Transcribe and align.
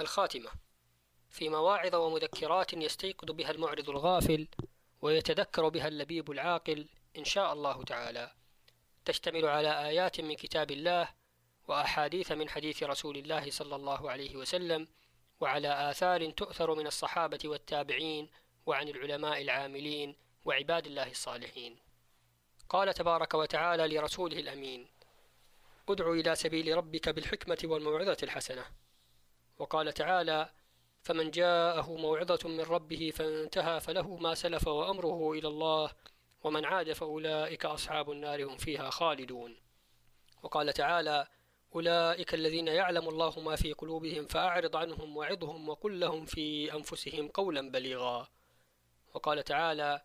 الخاتمة. 0.00 0.50
في 1.30 1.48
مواعظ 1.48 1.94
ومذكرات 1.94 2.72
يستيقظ 2.72 3.30
بها 3.30 3.50
المعرض 3.50 3.90
الغافل 3.90 4.48
ويتذكر 5.02 5.68
بها 5.68 5.88
اللبيب 5.88 6.30
العاقل 6.30 6.88
إن 7.18 7.24
شاء 7.24 7.52
الله 7.52 7.84
تعالى. 7.84 8.32
تشتمل 9.04 9.46
على 9.46 9.88
آيات 9.88 10.20
من 10.20 10.34
كتاب 10.34 10.70
الله 10.70 11.08
وأحاديث 11.68 12.32
من 12.32 12.48
حديث 12.48 12.82
رسول 12.82 13.16
الله 13.16 13.50
صلى 13.50 13.76
الله 13.76 14.10
عليه 14.10 14.36
وسلم 14.36 14.88
وعلى 15.40 15.90
آثار 15.90 16.30
تؤثر 16.30 16.74
من 16.74 16.86
الصحابة 16.86 17.38
والتابعين 17.44 18.30
وعن 18.66 18.88
العلماء 18.88 19.42
العاملين 19.42 20.16
وعباد 20.44 20.86
الله 20.86 21.10
الصالحين. 21.10 21.76
قال 22.68 22.94
تبارك 22.94 23.34
وتعالى 23.34 23.96
لرسوله 23.96 24.38
الأمين 24.38 24.88
ادع 25.88 26.10
إلى 26.12 26.34
سبيل 26.34 26.76
ربك 26.76 27.08
بالحكمة 27.08 27.58
والموعظة 27.64 28.16
الحسنة. 28.22 28.81
وقال 29.58 29.92
تعالى 29.92 30.50
فمن 31.02 31.30
جاءه 31.30 31.96
موعظة 31.96 32.48
من 32.48 32.60
ربه 32.60 33.12
فانتهى 33.14 33.80
فله 33.80 34.16
ما 34.16 34.34
سلف 34.34 34.68
وأمره 34.68 35.32
إلى 35.32 35.48
الله 35.48 35.90
ومن 36.44 36.64
عاد 36.64 36.92
فأولئك 36.92 37.64
أصحاب 37.64 38.10
النار 38.10 38.44
هم 38.44 38.56
فيها 38.56 38.90
خالدون. 38.90 39.56
وقال 40.42 40.72
تعالى 40.72 41.26
أولئك 41.74 42.34
الذين 42.34 42.68
يعلم 42.68 43.08
الله 43.08 43.40
ما 43.40 43.56
في 43.56 43.72
قلوبهم 43.72 44.26
فأعرض 44.26 44.76
عنهم 44.76 45.16
وعظهم 45.16 45.68
وقل 45.68 46.00
لهم 46.00 46.24
في 46.24 46.72
أنفسهم 46.74 47.28
قولا 47.28 47.70
بليغا. 47.70 48.28
وقال 49.14 49.42
تعالى 49.42 50.02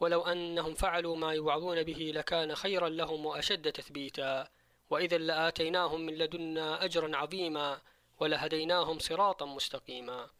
ولو 0.00 0.22
أنهم 0.22 0.74
فعلوا 0.74 1.16
ما 1.16 1.32
يوعظون 1.32 1.82
به 1.82 2.12
لكان 2.14 2.54
خيرا 2.54 2.88
لهم 2.88 3.26
وأشد 3.26 3.72
تثبيتا 3.72 4.48
وإذا 4.90 5.18
لآتيناهم 5.18 6.00
من 6.00 6.14
لدنا 6.14 6.84
أجرا 6.84 7.16
عظيما 7.16 7.80
ولهديناهم 8.20 8.98
صراطا 8.98 9.46
مستقيما. 9.46 10.30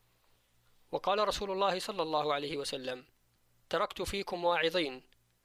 وقال 0.92 1.28
رسول 1.28 1.50
الله 1.50 1.78
صلى 1.78 2.02
الله 2.02 2.34
عليه 2.34 2.56
وسلم 2.56 3.04
تركت 3.70 4.02
فيكم 4.02 4.44
واعظين 4.44 5.02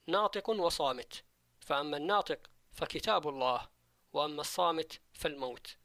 ناطق 0.08 0.50
وصامت 0.50 1.24
فأما 1.60 1.98
الناطق 1.98 2.40
فكتاب 2.72 3.28
الله 3.28 3.70
وأما 4.14 4.42
الصامت 4.42 5.00
فالموت. 5.14 5.78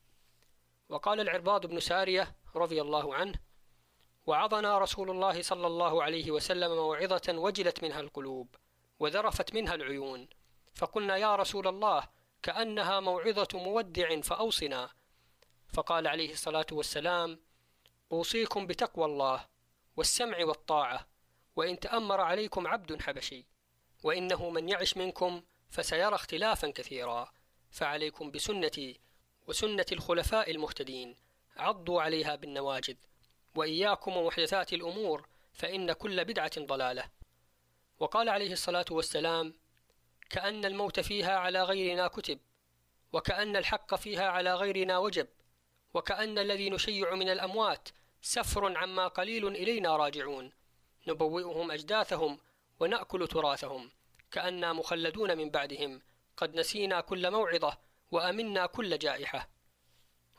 وقال 0.88 1.20
العرباض 1.20 1.66
بن 1.66 1.80
سارية 1.80 2.36
رضي 2.56 2.82
الله 2.82 3.14
عنه 3.14 3.34
وعظنا 4.26 4.78
رسول 4.78 5.10
الله 5.10 5.42
صلى 5.42 5.66
الله 5.66 6.02
عليه 6.02 6.30
وسلم 6.30 6.70
موعظة 6.70 7.38
وجلت 7.38 7.82
منها 7.82 8.00
القلوب 8.00 8.54
وذرفت 8.98 9.54
منها 9.54 9.74
العيون 9.74 10.28
فقلنا 10.74 11.16
يا 11.16 11.36
رسول 11.36 11.68
الله 11.68 12.08
كأنها 12.42 13.00
موعظة 13.00 13.48
مودع 13.54 14.20
فأوصنا 14.20 14.90
فقال 15.72 16.06
عليه 16.06 16.32
الصلاة 16.32 16.66
والسلام 16.72 17.40
أوصيكم 18.12 18.66
بتقوى 18.66 19.04
الله 19.04 19.46
والسمع 19.96 20.44
والطاعة 20.44 21.06
وإن 21.56 21.80
تأمر 21.80 22.20
عليكم 22.20 22.66
عبد 22.66 23.02
حبشي 23.02 23.46
وإنه 24.02 24.50
من 24.50 24.68
يعش 24.68 24.96
منكم 24.96 25.42
فسيرى 25.70 26.14
اختلافا 26.14 26.70
كثيرا 26.70 27.32
فعليكم 27.70 28.30
بسنتي 28.30 29.00
وسنة 29.46 29.86
الخلفاء 29.92 30.50
المهتدين 30.50 31.16
عضوا 31.56 32.02
عليها 32.02 32.34
بالنواجذ 32.34 32.96
وإياكم 33.54 34.16
ومحدثات 34.16 34.72
الأمور 34.72 35.28
فإن 35.52 35.92
كل 35.92 36.24
بدعة 36.24 36.52
ضلالة. 36.58 37.10
وقال 37.98 38.28
عليه 38.28 38.52
الصلاة 38.52 38.84
والسلام 38.90 39.54
كأن 40.30 40.64
الموت 40.64 41.00
فيها 41.00 41.36
على 41.36 41.62
غيرنا 41.62 42.08
كتب 42.08 42.38
وكأن 43.12 43.56
الحق 43.56 43.94
فيها 43.94 44.28
على 44.28 44.54
غيرنا 44.54 44.98
وجب 44.98 45.28
وكأن 45.94 46.38
الذي 46.38 46.70
نشيع 46.70 47.14
من 47.14 47.28
الأموات 47.28 47.88
سفر 48.22 48.76
عما 48.78 49.08
قليل 49.08 49.46
إلينا 49.46 49.96
راجعون. 49.96 50.52
نبوئهم 51.08 51.70
أجداثهم 51.70 52.38
ونأكل 52.80 53.28
تراثهم 53.28 53.90
كأننا 54.30 54.72
مخلدون 54.72 55.36
من 55.36 55.50
بعدهم. 55.50 56.02
قد 56.36 56.54
نسينا 56.54 57.00
كل 57.00 57.30
موعظة 57.30 57.78
وأمنا 58.10 58.66
كل 58.66 58.98
جائحة. 58.98 59.48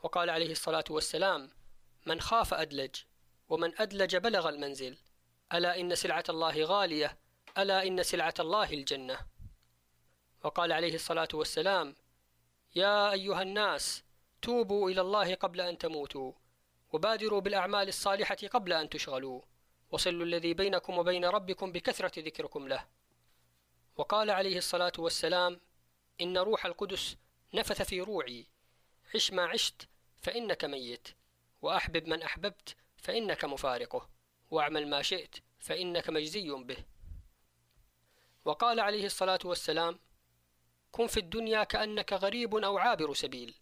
وقال 0.02 0.30
عليه 0.30 0.52
الصلاة 0.52 0.84
والسلام 0.90 1.50
من 2.06 2.20
خاف 2.20 2.54
أدلج 2.54 2.96
ومن 3.48 3.80
أدلج 3.80 4.16
بلغ 4.16 4.48
المنزل. 4.48 4.98
ألا 5.52 5.80
إن 5.80 5.94
سلعة 5.94 6.24
الله 6.28 6.64
غالية 6.64 7.18
ألا 7.58 7.86
إن 7.86 8.02
سلعة 8.02 8.34
الله 8.40 8.72
الجنة. 8.72 9.18
وقال 10.44 10.72
عليه 10.72 10.94
الصلاة 10.94 11.28
والسلام 11.34 11.96
يا 12.74 13.12
أيها 13.12 13.42
الناس 13.42 14.04
توبوا 14.42 14.90
إلى 14.90 15.00
الله 15.00 15.34
قبل 15.34 15.60
أن 15.60 15.78
تموتوا 15.78 16.32
وبادروا 16.92 17.40
بالأعمال 17.40 17.88
الصالحة 17.88 18.36
قبل 18.36 18.72
أن 18.72 18.88
تشغلوا. 18.88 19.40
وصلوا 19.90 20.24
الذي 20.24 20.54
بينكم 20.54 20.98
وبين 20.98 21.24
ربكم 21.24 21.72
بكثرة 21.72 22.20
ذكركم 22.20 22.68
له. 22.68 22.86
وقال 23.96 24.30
عليه 24.30 24.58
الصلاة 24.58 24.92
والسلام 24.98 25.60
إن 26.20 26.38
روح 26.38 26.66
القدس 26.66 27.16
نفث 27.54 27.82
في 27.82 28.00
روعي. 28.00 28.46
عش 29.14 29.32
ما 29.32 29.46
عشت 29.46 29.88
فإنك 30.16 30.64
ميت 30.64 31.08
وأحبب 31.62 32.08
من 32.08 32.22
أحببت 32.22 32.76
فإنك 32.96 33.44
مفارقه 33.44 34.08
واعمل 34.50 34.88
ما 34.88 35.02
شئت 35.02 35.36
فإنك 35.58 36.10
مجزي 36.10 36.50
به. 36.50 36.84
وقال 38.44 38.80
عليه 38.80 39.06
الصلاة 39.06 39.38
والسلام 39.44 39.98
كن 40.92 41.06
في 41.06 41.20
الدنيا 41.20 41.64
كأنك 41.64 42.12
غريب 42.12 42.54
أو 42.54 42.78
عابر 42.78 43.14
سبيل. 43.14 43.54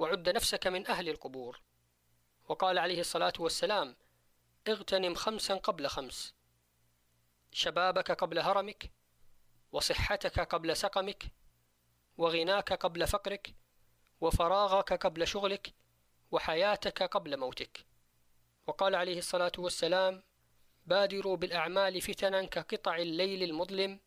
وعد 0.00 0.28
نفسك 0.28 0.66
من 0.66 0.86
أهل 0.86 1.08
القبور. 1.08 1.60
وقال 2.48 2.78
عليه 2.78 3.00
الصلاة 3.00 3.32
والسلام 3.38 3.96
اغتنم 4.68 5.14
خمسا 5.14 5.54
قبل 5.54 5.86
خمس. 5.86 6.34
شبابك 7.52 8.10
قبل 8.10 8.38
هرمك 8.38 8.90
وصحتك 9.72 10.40
قبل 10.40 10.76
سقمك 10.76 11.24
وغناك 12.18 12.72
قبل 12.72 13.06
فقرك 13.06 13.54
وفراغك 14.20 15.06
قبل 15.06 15.26
شغلك 15.26 15.74
وحياتك 16.30 17.02
قبل 17.02 17.36
موتك. 17.36 17.86
وقال 18.66 18.94
عليه 18.94 19.18
الصلاة 19.18 19.52
والسلام 19.58 20.22
بادروا 20.86 21.36
بالأعمال 21.36 22.00
فتنا 22.00 22.44
كقطع 22.44 22.96
الليل 22.96 23.42
المظلم 23.42 24.00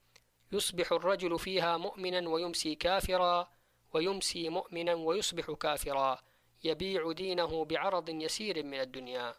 يصبح 0.51 0.91
الرجل 0.91 1.39
فيها 1.39 1.77
مؤمنا 1.77 2.29
ويمسي 2.29 2.75
كافرا. 2.75 3.51
ويمسي 3.93 4.49
مؤمنا 4.49 4.93
ويصبح 4.93 5.51
كافرا 5.51 6.21
يبيع 6.63 7.11
دينه 7.11 7.65
بعرض 7.65 8.09
يسير 8.09 8.63
من 8.63 8.79
الدنيا. 8.79 9.35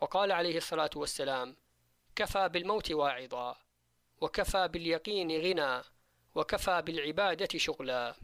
وقال 0.00 0.32
عليه 0.32 0.56
الصلاة 0.56 0.90
والسلام 0.96 1.56
كفى 2.16 2.48
بالموت 2.48 2.90
واعظا 2.90 3.56
وكفى 4.20 4.68
باليقين 4.68 5.30
غنى 5.40 5.82
وكفى 6.34 6.82
بالعبادة 6.82 7.58
شغلا. 7.58 8.14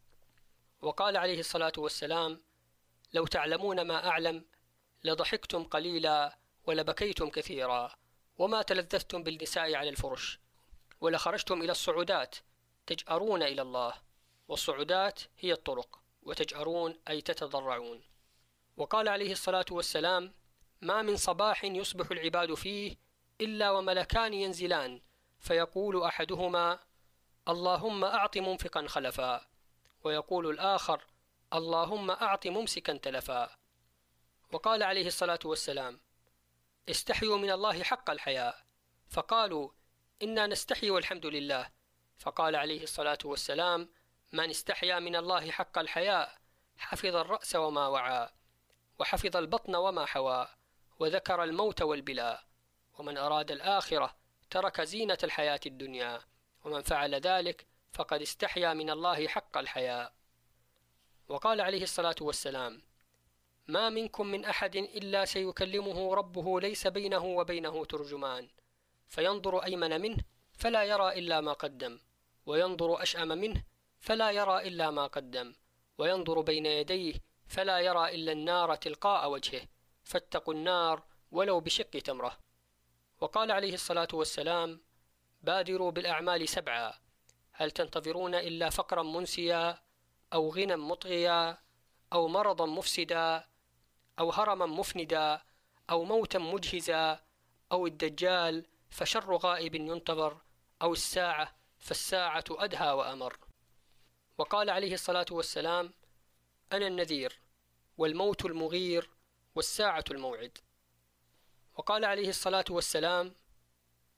وقال 0.82 1.16
عليه 1.16 1.40
الصلاة 1.40 1.72
والسلام 1.78 2.42
لو 3.14 3.26
تعلمون 3.26 3.80
ما 3.80 4.08
أعلم 4.08 4.44
لضحكتم 5.04 5.64
قليلا 5.64 6.38
ولبكيتم 6.66 7.30
كثيرا 7.30 7.94
وما 8.38 8.62
تلذذتم 8.62 9.22
بالنساء 9.22 9.74
على 9.74 9.88
الفرش 9.88 10.40
ولخرجتم 11.00 11.62
إلى 11.62 11.72
الصعودات 11.72 12.36
تجأرون 12.86 13.42
إلى 13.42 13.62
الله. 13.62 14.05
والصعودات 14.48 15.20
هي 15.38 15.52
الطرق 15.52 16.00
وتجأرون 16.22 16.98
أي 17.08 17.20
تتضرعون. 17.20 18.02
وقال 18.76 19.08
عليه 19.08 19.32
الصلاة 19.32 19.66
والسلام 19.70 20.34
ما 20.80 21.02
من 21.02 21.16
صباح 21.16 21.64
يصبح 21.64 22.10
العباد 22.10 22.54
فيه 22.54 22.96
إلا 23.40 23.70
وملكان 23.70 24.34
ينزلان 24.34 25.00
فيقول 25.38 26.02
أحدهما 26.02 26.78
اللهم 27.48 28.04
أعط 28.04 28.36
منفقا 28.36 28.86
خلفا 28.86 29.46
ويقول 30.04 30.50
الآخر 30.50 31.06
اللهم 31.52 32.10
أعط 32.10 32.46
ممسكا 32.46 32.96
تلفا 32.96 33.56
وقال 34.52 34.82
عليه 34.82 35.06
الصلاة 35.06 35.38
والسلام 35.44 36.00
استحيوا 36.88 37.38
من 37.38 37.50
الله 37.50 37.82
حق 37.82 38.10
الحياء 38.10 38.66
فقالوا 39.10 39.70
إنا 40.22 40.46
نستحي 40.46 40.90
والحمد 40.90 41.26
لله 41.26 41.70
فقال 42.18 42.56
عليه 42.56 42.82
الصلاة 42.82 43.18
والسلام 43.24 43.88
من 44.36 44.50
استحيا 44.50 44.98
من 44.98 45.16
الله 45.16 45.50
حق 45.50 45.78
الحياء 45.78 46.38
حفظ 46.76 47.16
الرأس 47.16 47.56
وما 47.56 47.86
وعى 47.86 48.28
وحفظ 48.98 49.36
البطن 49.36 49.74
وما 49.74 50.04
حوى 50.04 50.48
وذكر 50.98 51.44
الموت 51.44 51.82
والبلاء 51.82 52.44
ومن 52.98 53.18
أراد 53.18 53.50
الآخرة 53.50 54.16
ترك 54.50 54.80
زينة 54.80 55.18
الحياة 55.24 55.60
الدنيا 55.66 56.20
ومن 56.64 56.82
فعل 56.82 57.14
ذلك 57.14 57.66
فقد 57.92 58.22
استحيا 58.22 58.74
من 58.74 58.90
الله 58.90 59.28
حق 59.28 59.58
الحياء. 59.58 60.12
وقال 61.28 61.60
عليه 61.60 61.82
الصلاة 61.82 62.16
والسلام 62.20 62.82
ما 63.68 63.88
منكم 63.88 64.26
من 64.26 64.44
أحد 64.44 64.76
إلا 64.76 65.24
سيكلمه 65.24 66.14
ربه 66.14 66.60
ليس 66.60 66.86
بينه 66.86 67.24
وبينه 67.24 67.84
ترجمان 67.84 68.48
فينظر 69.08 69.64
أيمن 69.64 70.00
منه 70.00 70.18
فلا 70.52 70.84
يرى 70.84 71.18
إلا 71.18 71.40
ما 71.40 71.52
قدم 71.52 72.00
وينظر 72.46 73.02
أشأم 73.02 73.28
منه 73.28 73.62
فلا 74.06 74.30
يرى 74.30 74.68
إلا 74.68 74.90
ما 74.90 75.06
قدم 75.06 75.54
وينظر 75.98 76.40
بين 76.40 76.66
يديه 76.66 77.14
فلا 77.46 77.78
يرى 77.78 78.14
إلا 78.14 78.32
النار 78.32 78.74
تلقاء 78.74 79.30
وجهه 79.30 79.62
فاتقوا 80.04 80.54
النار 80.54 81.02
ولو 81.30 81.60
بشق 81.60 81.90
تمرة. 81.90 82.38
وقال 83.20 83.52
عليه 83.52 83.74
الصلاة 83.74 84.08
والسلام 84.12 84.80
بادروا 85.42 85.90
بالأعمال 85.90 86.48
سبعا 86.48 86.92
هل 87.52 87.70
تنتظرون 87.70 88.34
إلا 88.34 88.70
فقرا 88.70 89.02
منسيا 89.02 89.78
أو 90.32 90.50
غنى 90.50 90.76
مطغيا 90.76 91.58
أو 92.12 92.28
مرضا 92.28 92.66
مفسدا 92.66 93.44
أو 94.18 94.30
هرما 94.30 94.66
مفندا 94.66 95.42
أو 95.90 96.04
موتا 96.04 96.38
مجهزا 96.38 97.20
أو 97.72 97.86
الدجال 97.86 98.66
فشر 98.90 99.36
غائب 99.36 99.74
ينتظر 99.74 100.40
أو 100.82 100.92
الساعة 100.92 101.56
فالساعة 101.78 102.44
أدهى 102.50 102.92
وأمر. 102.92 103.45
وقال 104.38 104.70
عليه 104.70 104.94
الصلاة 104.94 105.26
والسلام 105.30 105.94
أنا 106.72 106.86
النذير 106.86 107.40
والموت 107.98 108.44
المغير 108.44 109.10
والساعة 109.54 110.04
الموعد. 110.10 110.58
وقال 111.76 112.04
عليه 112.04 112.28
الصلاة 112.28 112.64
والسلام 112.70 113.34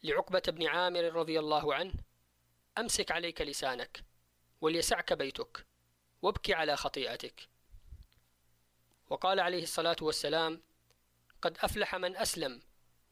لعقبة 0.02 0.42
بن 0.48 0.66
عامر 0.66 1.00
رضي 1.04 1.38
الله 1.38 1.74
عنه 1.74 1.92
أمسك 2.78 3.10
عليك 3.10 3.40
لسانك 3.40 4.04
وليسعك 4.60 5.12
بيتك 5.12 5.66
وابكي 6.22 6.54
على 6.54 6.76
خطيئتك. 6.76 7.48
وقال 9.10 9.40
عليه 9.40 9.62
الصلاة 9.62 9.96
والسلام 10.02 10.62
قد 11.42 11.58
أفلح 11.58 11.94
من 11.94 12.16
أسلم 12.16 12.62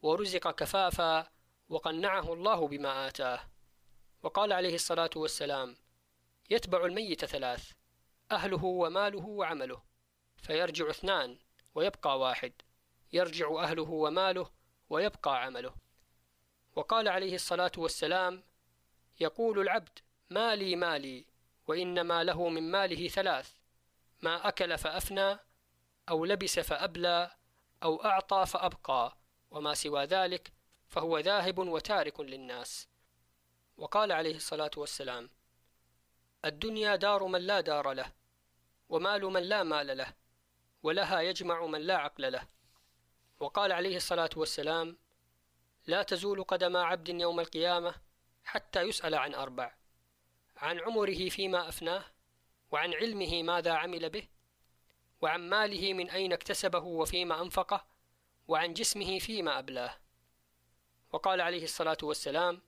ورزق 0.02 0.50
كفافا 0.50 1.30
وقنعه 1.68 2.32
الله 2.32 2.68
بما 2.68 3.08
آتاه. 3.08 3.40
وقال 4.22 4.52
عليه 4.52 4.74
الصلاة 4.74 5.10
والسلام 5.16 5.76
يتبع 6.50 6.84
الميت 6.84 7.24
ثلاث 7.24 7.72
أهله 8.32 8.64
وماله 8.64 9.26
وعمله 9.26 9.82
فيرجع 10.36 10.90
اثنان 10.90 11.38
ويبقى 11.74 12.18
واحد 12.18 12.52
يرجع 13.12 13.62
أهله 13.62 13.90
وماله 13.90 14.50
ويبقى 14.90 15.42
عمله. 15.42 15.74
وقال 16.76 17.08
عليه 17.08 17.34
الصلاة 17.34 17.72
والسلام 17.76 18.44
يقول 19.20 19.58
العبد 19.58 19.98
مالي 20.30 20.76
مالي 20.76 21.26
وإنما 21.66 22.24
له 22.24 22.48
من 22.48 22.70
ماله 22.70 23.08
ثلاث 23.08 23.54
ما 24.22 24.48
أكل 24.48 24.78
فأفنى 24.78 25.38
أو 26.08 26.24
لبس 26.24 26.58
فأبلى 26.58 27.30
أو 27.82 28.04
أعطى 28.04 28.46
فأبقى 28.46 29.16
وما 29.50 29.74
سوى 29.74 30.04
ذلك 30.04 30.52
فهو 30.88 31.18
ذاهب 31.18 31.58
وتارك 31.58 32.20
للناس. 32.20 32.88
وقال 33.76 34.12
عليه 34.12 34.36
الصلاة 34.36 34.70
والسلام 34.76 35.30
الدنيا 36.44 36.96
دار 36.96 37.24
من 37.24 37.40
لا 37.40 37.60
دار 37.60 37.92
له 37.92 38.12
ومال 38.88 39.24
من 39.24 39.42
لا 39.42 39.62
مال 39.62 39.96
له 39.98 40.14
ولها 40.82 41.20
يجمع 41.20 41.66
من 41.66 41.80
لا 41.80 41.96
عقل 41.96 42.32
له. 42.32 42.48
وقال 43.40 43.72
عليه 43.72 43.96
الصلاة 43.96 44.30
والسلام 44.36 44.96
لا 45.86 46.02
تزول 46.02 46.44
قدم 46.44 46.76
عبد 46.76 47.08
يوم 47.08 47.40
القيامة 47.40 47.94
حتى 48.44 48.82
يسأل 48.82 49.14
عن 49.14 49.34
أربع 49.34 49.74
عن 50.56 50.80
عمره 50.80 51.28
فيما 51.28 51.68
أفناه 51.68 52.04
وعن 52.70 52.94
علمه 52.94 53.42
ماذا 53.42 53.72
عمل 53.72 54.10
به 54.10 54.28
وعن 55.20 55.48
ماله 55.48 55.92
من 55.92 56.10
أين 56.10 56.32
اكتسبه 56.32 56.78
وفيما 56.78 57.42
أنفقه 57.42 57.86
وعن 58.48 58.72
جسمه 58.72 59.18
فيما 59.18 59.58
أبلاه. 59.58 59.96
وقال 61.12 61.40
عليه 61.40 61.64
الصلاة 61.64 61.98
والسلام 62.02 62.62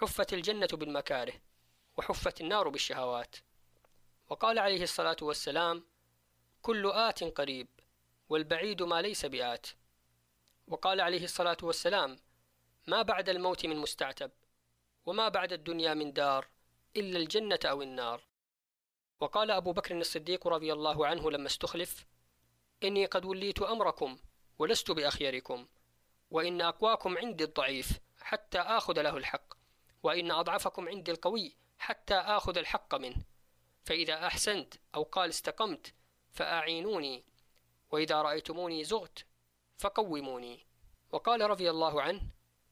حفت 0.00 0.32
الجنة 0.32 0.68
بالمكاره. 0.72 1.32
وحفت 1.96 2.40
النار 2.40 2.68
بالشهوات. 2.68 3.36
وقال 4.28 4.58
عليه 4.58 4.82
الصلاة 4.82 5.16
والسلام 5.22 5.84
كل 6.62 6.90
آت 6.90 7.24
قريب 7.24 7.68
والبعيد 8.28 8.82
ما 8.82 9.02
ليس 9.02 9.26
بآت. 9.26 9.66
وقال 10.68 11.00
عليه 11.00 11.24
الصلاة 11.24 11.56
والسلام 11.62 12.18
ما 12.86 13.02
بعد 13.02 13.28
الموت 13.28 13.66
من 13.66 13.76
مستعتب 13.76 14.30
وما 15.06 15.28
بعد 15.28 15.52
الدنيا 15.52 15.94
من 15.94 16.12
دار 16.12 16.48
إلا 16.96 17.18
الجنة 17.18 17.58
أو 17.64 17.82
النار. 17.82 18.22
وقال 19.20 19.50
أبو 19.50 19.72
بكر 19.72 20.00
الصديق 20.00 20.48
رضي 20.48 20.72
الله 20.72 21.06
عنه 21.06 21.30
لما 21.30 21.46
استخلف 21.46 22.06
إني 22.82 23.06
قد 23.06 23.24
وليت 23.24 23.62
أمركم 23.62 24.18
ولست 24.58 24.90
بأخيركم 24.90 25.66
وإن 26.30 26.60
أقواكم 26.60 27.18
عندي 27.18 27.44
الضعيف 27.44 28.00
حتى 28.20 28.58
آخذ 28.58 29.02
له 29.02 29.16
الحق 29.16 29.54
وإن 30.02 30.30
أضعفكم 30.30 30.88
عندي 30.88 31.10
القوي 31.10 31.56
حتى 31.78 32.14
آخذ 32.14 32.58
الحق 32.58 32.94
منه 32.94 33.24
فإذا 33.84 34.26
أحسنت 34.26 34.74
أو 34.94 35.02
قال 35.02 35.28
استقمت 35.28 35.94
فأعينوني. 36.30 37.24
وإذا 37.90 38.22
رأيتموني 38.22 38.84
زغت 38.84 39.26
فقوموني. 39.78 40.66
وقال 41.12 41.40
رضي 41.40 41.70
الله 41.70 42.02
عنه 42.02 42.20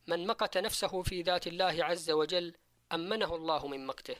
من 0.06 0.26
مقت 0.26 0.58
نفسه 0.58 1.02
في 1.02 1.22
ذات 1.22 1.46
الله 1.46 1.84
عز 1.84 2.10
وجل 2.10 2.54
أمنه 2.92 3.34
الله 3.34 3.66
من 3.66 3.86
مقته. 3.86 4.16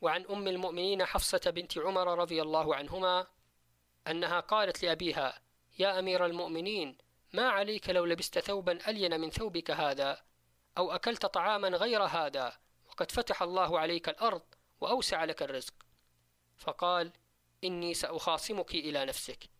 وعن 0.00 0.26
أم 0.30 0.48
المؤمنين 0.48 1.04
حفصة 1.04 1.50
بنت 1.50 1.78
عمر 1.78 2.18
رضي 2.18 2.42
الله 2.42 2.74
عنهما 2.74 3.26
أنها 4.06 4.40
قالت 4.40 4.82
لأبيها 4.82 5.42
يا 5.78 5.98
أمير 5.98 6.26
المؤمنين 6.26 6.98
ما 7.32 7.48
عليك 7.48 7.90
لو 7.90 8.04
لبست 8.04 8.38
ثوبا 8.38 8.88
ألين 8.90 9.20
من 9.20 9.30
ثوبك 9.30 9.70
هذا؟ 9.70 10.22
أو 10.78 10.92
أكلت 10.92 11.26
طعاما 11.26 11.68
غير 11.68 12.02
هذا؟ 12.02 12.58
وقد 12.98 13.10
فتح 13.10 13.42
الله 13.42 13.78
عليك 13.78 14.08
الأرض 14.08 14.42
وأوسع 14.80 15.24
لك 15.24 15.42
الرزق. 15.42 15.74
فقال 16.56 17.12
إني 17.64 17.94
سأخاصمك 17.94 18.74
إلى 18.74 19.04
نفسك. 19.04 19.50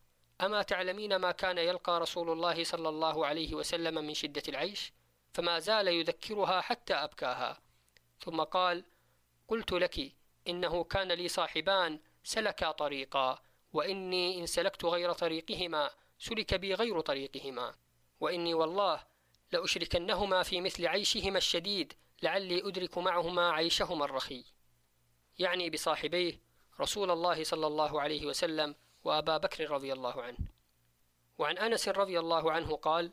أما 0.41 0.61
تعلمين 0.61 1.15
ما 1.15 1.31
كان 1.31 1.57
يلقى 1.57 1.99
رسول 1.99 2.29
الله 2.31 2.63
صلى 2.63 2.89
الله 2.89 3.25
عليه 3.25 3.55
وسلم 3.55 4.05
من 4.05 4.13
شدة 4.13 4.43
العيش؟ 4.47 4.93
فما 5.33 5.59
زال 5.59 5.87
يذكرها 5.87 6.61
حتى 6.61 6.93
أبكاها. 6.93 7.61
ثم 8.19 8.43
قال 8.43 8.85
قلت 9.47 9.71
لك 9.71 10.11
إنه 10.47 10.83
كان 10.83 11.11
لي 11.11 11.27
صاحبان 11.27 11.99
سلكا 12.23 12.71
طريقا 12.71 13.41
وإني 13.73 14.39
إن 14.39 14.45
سلكت 14.45 14.85
غير 14.85 15.13
طريقهما 15.13 15.89
سلك 16.19 16.53
بي 16.53 16.73
غير 16.73 17.01
طريقهما. 17.01 17.75
وإني 18.19 18.53
والله 18.53 19.03
لأشركنهما 19.51 20.43
في 20.43 20.61
مثل 20.61 20.87
عيشهما 20.87 21.37
الشديد 21.37 21.93
لعلي 22.21 22.67
أدرك 22.67 22.97
معهما 22.97 23.51
عيشهما 23.51 24.05
الرخي. 24.05 24.45
يعني 25.39 25.69
بصاحبيه 25.69 26.41
رسول 26.79 27.11
الله 27.11 27.43
صلى 27.43 27.67
الله 27.67 28.01
عليه 28.01 28.25
وسلم 28.25 28.75
وأبا 29.03 29.37
بكر 29.37 29.71
رضي 29.71 29.93
الله 29.93 30.23
عنه. 30.23 30.37
وعن 31.37 31.57
أنس 31.57 31.89
رضي 31.89 32.19
الله 32.19 32.51
عنه 32.51 32.75
قال 32.75 33.11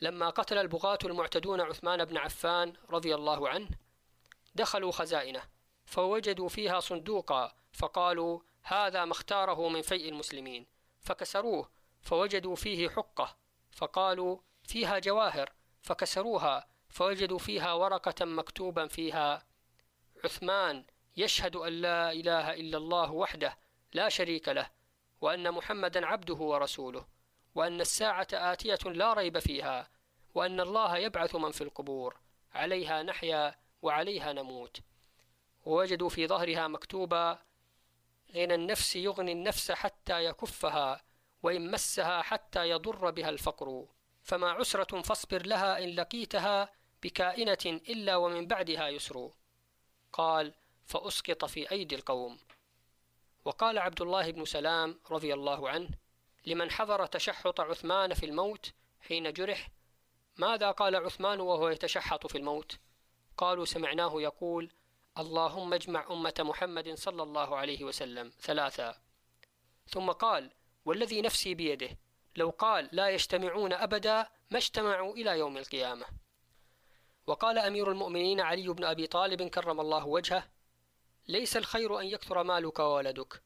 لما 0.00 0.30
قتل 0.30 0.58
البغاة 0.58 0.98
المعتدون 1.04 1.60
عثمان 1.60 2.04
بن 2.04 2.16
عفان 2.16 2.72
رضي 2.90 3.14
الله 3.14 3.48
عنه 3.48 3.68
دخلوا 4.54 4.92
خزائنه 4.92 5.42
فوجدوا 5.84 6.48
فيها 6.48 6.80
صندوقا 6.80 7.54
فقالوا 7.72 8.40
هذا 8.62 9.04
ما 9.04 9.12
اختاره 9.12 9.68
من 9.68 9.82
فيء 9.82 10.08
المسلمين. 10.08 10.66
فكسروه 11.00 11.70
فوجدوا 12.02 12.56
فيه 12.56 12.88
حقة 12.88 13.36
فقالوا 13.72 14.38
فيها 14.64 14.98
جواهر. 14.98 15.52
فكسروها 15.82 16.73
فوجدوا 16.94 17.38
فيها 17.38 17.72
ورقة 17.72 18.24
مكتوبا 18.24 18.86
فيها 18.86 19.46
عثمان 20.24 20.84
يشهد 21.16 21.56
أن 21.56 21.72
لا 21.72 22.12
إله 22.12 22.54
إلا 22.54 22.78
الله 22.78 23.12
وحده 23.12 23.58
لا 23.92 24.08
شريك 24.08 24.48
له 24.48 24.70
وأن 25.20 25.52
محمدا 25.52 26.06
عبده 26.06 26.34
ورسوله 26.34 27.06
وأن 27.54 27.80
الساعة 27.80 28.28
آتية 28.32 28.78
لا 28.84 29.12
ريب 29.12 29.38
فيها 29.38 29.90
وأن 30.34 30.60
الله 30.60 30.96
يبعث 30.96 31.36
من 31.36 31.50
في 31.50 31.60
القبور 31.60 32.16
عليها 32.52 33.02
نحيا 33.02 33.54
وعليها 33.82 34.32
نموت. 34.32 34.80
ووجدوا 35.64 36.08
في 36.08 36.26
ظهرها 36.26 36.68
مكتوبا 36.68 37.38
غنى 38.34 38.54
النفس 38.54 38.96
يغني 38.96 39.32
النفس 39.32 39.72
حتى 39.72 40.24
يكفها 40.24 41.04
وإن 41.42 41.70
مسها 41.70 42.22
حتى 42.22 42.68
يضر 42.68 43.10
بها 43.10 43.28
الفقر 43.28 43.86
فما 44.22 44.50
عسرة 44.50 45.02
فاصبر 45.02 45.46
لها 45.46 45.84
إن 45.84 45.88
لقيتها 45.88 46.83
بكائنة 47.04 47.80
إلا 47.88 48.16
ومن 48.16 48.46
بعدها 48.46 48.88
يسر. 48.88 49.30
قال 50.12 50.54
فأسقط 50.84 51.44
في 51.44 51.70
أيدي 51.70 51.94
القوم. 51.94 52.38
وقال 53.44 53.78
عبد 53.78 54.00
الله 54.00 54.30
بن 54.30 54.44
سلام 54.44 55.00
رضي 55.10 55.34
الله 55.34 55.68
عنه 55.68 55.88
لمن 56.46 56.70
حضر 56.70 57.06
تشحط 57.06 57.60
عثمان 57.60 58.14
في 58.14 58.26
الموت 58.26 58.72
حين 59.00 59.32
جرح 59.32 59.68
ماذا 60.36 60.70
قال 60.70 60.96
عثمان 60.96 61.40
وهو 61.40 61.68
يتشحط 61.68 62.26
في 62.26 62.38
الموت؟ 62.38 62.78
قالوا 63.36 63.64
سمعناه 63.64 64.22
يقول 64.22 64.70
اللهم 65.18 65.74
اجمع 65.74 66.06
أمة 66.10 66.34
محمد 66.38 66.94
صلى 66.94 67.22
الله 67.22 67.56
عليه 67.56 67.84
وسلم 67.84 68.32
ثلاثا 68.40 68.96
ثم 69.88 70.10
قال 70.10 70.50
والذي 70.84 71.22
نفسي 71.22 71.54
بيده 71.54 71.98
لو 72.36 72.50
قال 72.50 72.88
لا 72.92 73.08
يجتمعون 73.08 73.72
أبدا 73.72 74.28
ما 74.50 74.58
اجتمعوا 74.58 75.14
إلى 75.14 75.38
يوم 75.38 75.56
القيامة. 75.56 76.06
وقال 77.26 77.58
أمير 77.58 77.90
المؤمنين 77.90 78.40
علي 78.40 78.68
بن 78.68 78.84
أبي 78.84 79.06
طالب 79.06 79.42
كرم 79.42 79.80
الله 79.80 80.06
وجهه 80.06 80.48
ليس 81.28 81.56
الخير 81.56 82.00
أن 82.00 82.06
يكثر 82.06 82.42
مالك 82.42 82.78
وولدك 82.78 83.42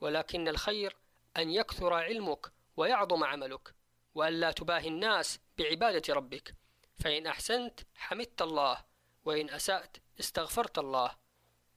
ولكن 0.00 0.48
الخير 0.48 0.96
أن 1.36 1.50
يكثر 1.50 1.92
علمك 1.92 2.52
ويعظم 2.76 3.24
عملك 3.24 3.74
وأن 4.14 4.32
لا 4.32 4.50
تباهي 4.50 4.88
الناس 4.88 5.40
بعبادة 5.58 6.14
ربك. 6.14 6.54
فإن 6.96 7.26
أحسنت 7.26 7.80
حمدت 7.94 8.42
الله 8.42 8.84
وإن 9.24 9.50
أسأت 9.50 9.96
استغفرت 10.20 10.78
الله. 10.78 11.16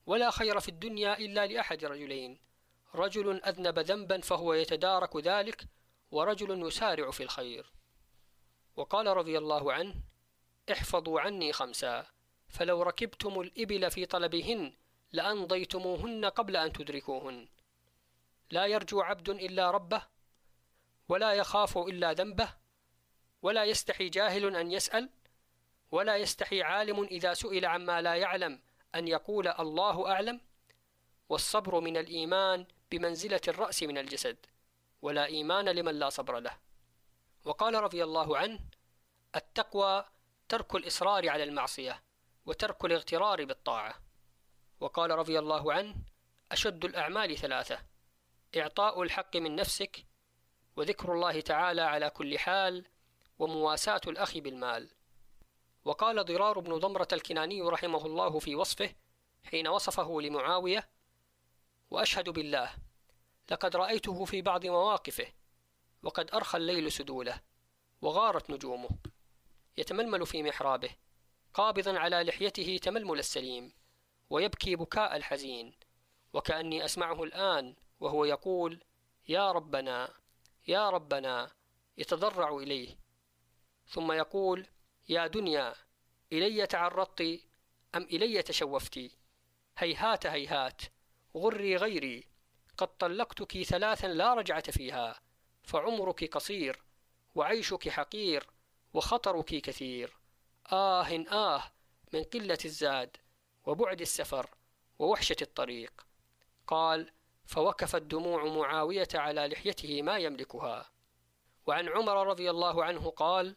ولا 0.06 0.30
خير 0.30 0.60
في 0.60 0.68
الدنيا 0.68 1.18
إلا 1.18 1.46
لأحد 1.46 1.84
رجلين 1.84 2.38
رجل 2.94 3.42
أذنب 3.42 3.78
ذنبا 3.78 4.20
فهو 4.20 4.54
يتدارك 4.54 5.16
ذلك 5.16 5.64
ورجل 6.10 6.66
يسارع 6.66 7.10
في 7.10 7.22
الخير. 7.22 7.72
وقال 8.76 9.06
رضي 9.06 9.38
الله 9.38 9.72
عنه 9.72 9.94
احفظوا 10.70 11.20
عني 11.20 11.52
خمسا 11.52 12.06
فلو 12.48 12.82
ركبتم 12.82 13.40
الإبل 13.40 13.90
في 13.90 14.06
طلبهن 14.06 14.72
لأنضيتموهن 15.12 16.24
قبل 16.24 16.56
أن 16.56 16.72
تدركوهن. 16.72 17.48
لا 18.50 18.66
يرجو 18.66 19.00
عبد 19.00 19.28
إلا 19.28 19.70
ربه 19.70 20.02
ولا 21.08 21.32
يخاف 21.32 21.78
إلا 21.78 22.12
ذنبه 22.12 22.54
ولا 23.42 23.64
يستحي 23.64 24.08
جاهل 24.08 24.56
أن 24.56 24.72
يسأل 24.72 25.10
ولا 25.90 26.16
يستحي 26.16 26.62
عالم 26.62 27.02
إذا 27.04 27.34
سئل 27.34 27.64
عما 27.64 28.02
لا 28.02 28.14
يعلم 28.14 28.60
أن 28.94 29.08
يقول 29.08 29.48
الله 29.48 30.10
أعلم. 30.10 30.40
والصبر 31.28 31.80
من 31.80 31.96
الإيمان 31.96 32.66
بمنزلة 32.90 33.40
الرأس 33.48 33.82
من 33.82 33.98
الجسد 33.98 34.46
ولا 35.02 35.24
إيمان 35.24 35.68
لمن 35.68 35.98
لا 35.98 36.08
صبر 36.08 36.40
له. 36.40 36.58
وقال 37.44 37.74
رضي 37.74 38.04
الله 38.04 38.38
عنه 38.38 38.60
التقوى 39.36 40.04
ترك 40.52 40.74
الإصرار 40.74 41.28
على 41.28 41.44
المعصية 41.44 42.02
وترك 42.46 42.84
الاغترار 42.84 43.44
بالطاعة. 43.44 43.94
وقال 44.80 45.10
رضي 45.10 45.38
الله 45.38 45.72
عنه 45.72 45.94
أشد 46.52 46.84
الأعمال 46.84 47.38
ثلاثة 47.38 47.78
إعطاء 48.56 49.02
الحق 49.02 49.36
من 49.36 49.56
نفسك 49.56 50.06
وذكر 50.76 51.12
الله 51.12 51.40
تعالى 51.40 51.82
على 51.82 52.10
كل 52.10 52.38
حال 52.38 52.86
ومواساة 53.38 54.00
الأخ 54.06 54.38
بالمال. 54.38 54.90
وقال 55.84 56.24
ضرار 56.24 56.58
بن 56.58 56.78
ضمرة 56.78 57.08
الكناني 57.12 57.62
رحمه 57.62 58.06
الله 58.06 58.38
في 58.38 58.54
وصفه 58.54 58.94
حين 59.44 59.68
وصفه 59.68 60.20
لمعاوية 60.20 60.88
وأشهد 61.90 62.28
بالله 62.28 62.74
لقد 63.50 63.76
رأيته 63.76 64.24
في 64.24 64.42
بعض 64.42 64.66
مواقفه 64.66 65.26
وقد 66.02 66.34
أرخى 66.34 66.58
الليل 66.58 66.92
سدوله 66.92 67.40
وغارت 68.02 68.50
نجومه. 68.50 69.11
يتململ 69.76 70.26
في 70.26 70.42
محرابه 70.42 70.90
قابضا 71.54 71.98
على 71.98 72.22
لحيته 72.22 72.78
تململ 72.82 73.18
السليم 73.18 73.72
ويبكي 74.30 74.76
بكاء 74.76 75.16
الحزين. 75.16 75.74
وكأني 76.32 76.84
أسمعه 76.84 77.22
الآن 77.22 77.74
وهو 78.00 78.24
يقول 78.24 78.84
يا 79.28 79.52
ربنا 79.52 80.14
يا 80.68 80.90
ربنا 80.90 81.50
يتضرع 81.98 82.56
إليه. 82.56 82.98
ثم 83.86 84.12
يقول 84.12 84.66
يا 85.08 85.26
دنيا 85.26 85.74
إلي 86.32 86.66
تعرضت 86.66 87.20
أم 87.94 88.02
إلي 88.02 88.42
تشوفت؟ 88.42 89.10
هيهات 89.78 90.26
هيهات 90.26 90.82
غري 91.36 91.76
غيري 91.76 92.26
قد 92.78 92.88
طلقتك 92.88 93.62
ثلاثا 93.62 94.06
لا 94.06 94.34
رجعة 94.34 94.70
فيها 94.70 95.20
فعمرك 95.62 96.24
قصير 96.24 96.82
وعيشك 97.34 97.88
حقير 97.88 98.46
وخطرك 98.94 99.44
كثير. 99.44 100.16
آه 100.72 101.24
آه 101.32 101.62
من 102.12 102.22
قلة 102.22 102.58
الزاد 102.64 103.16
وبعد 103.66 104.00
السفر 104.00 104.50
ووحشة 104.98 105.36
الطريق. 105.42 106.06
قال 106.66 107.12
فوقفت 107.46 108.02
دموع 108.02 108.44
معاوية 108.44 109.08
على 109.14 109.48
لحيته 109.48 110.02
ما 110.02 110.18
يملكها. 110.18 110.90
وعن 111.66 111.88
عمر 111.88 112.26
رضي 112.26 112.50
الله 112.50 112.84
عنه 112.84 113.10
قال 113.10 113.56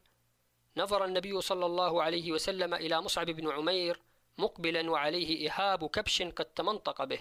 نظر 0.77 1.06
النبي 1.06 1.42
صلى 1.42 1.65
الله 1.65 2.04
عليه 2.04 2.32
وسلم 2.32 2.74
إلى 2.74 3.01
مصعب 3.01 3.25
بن 3.25 3.51
عمير 3.51 4.01
مقبلا 4.38 4.92
وعليه 4.92 5.50
إهاب 5.51 5.89
كبش 5.89 6.22
قد 6.22 6.46
تمنطق 6.46 7.04
به. 7.04 7.20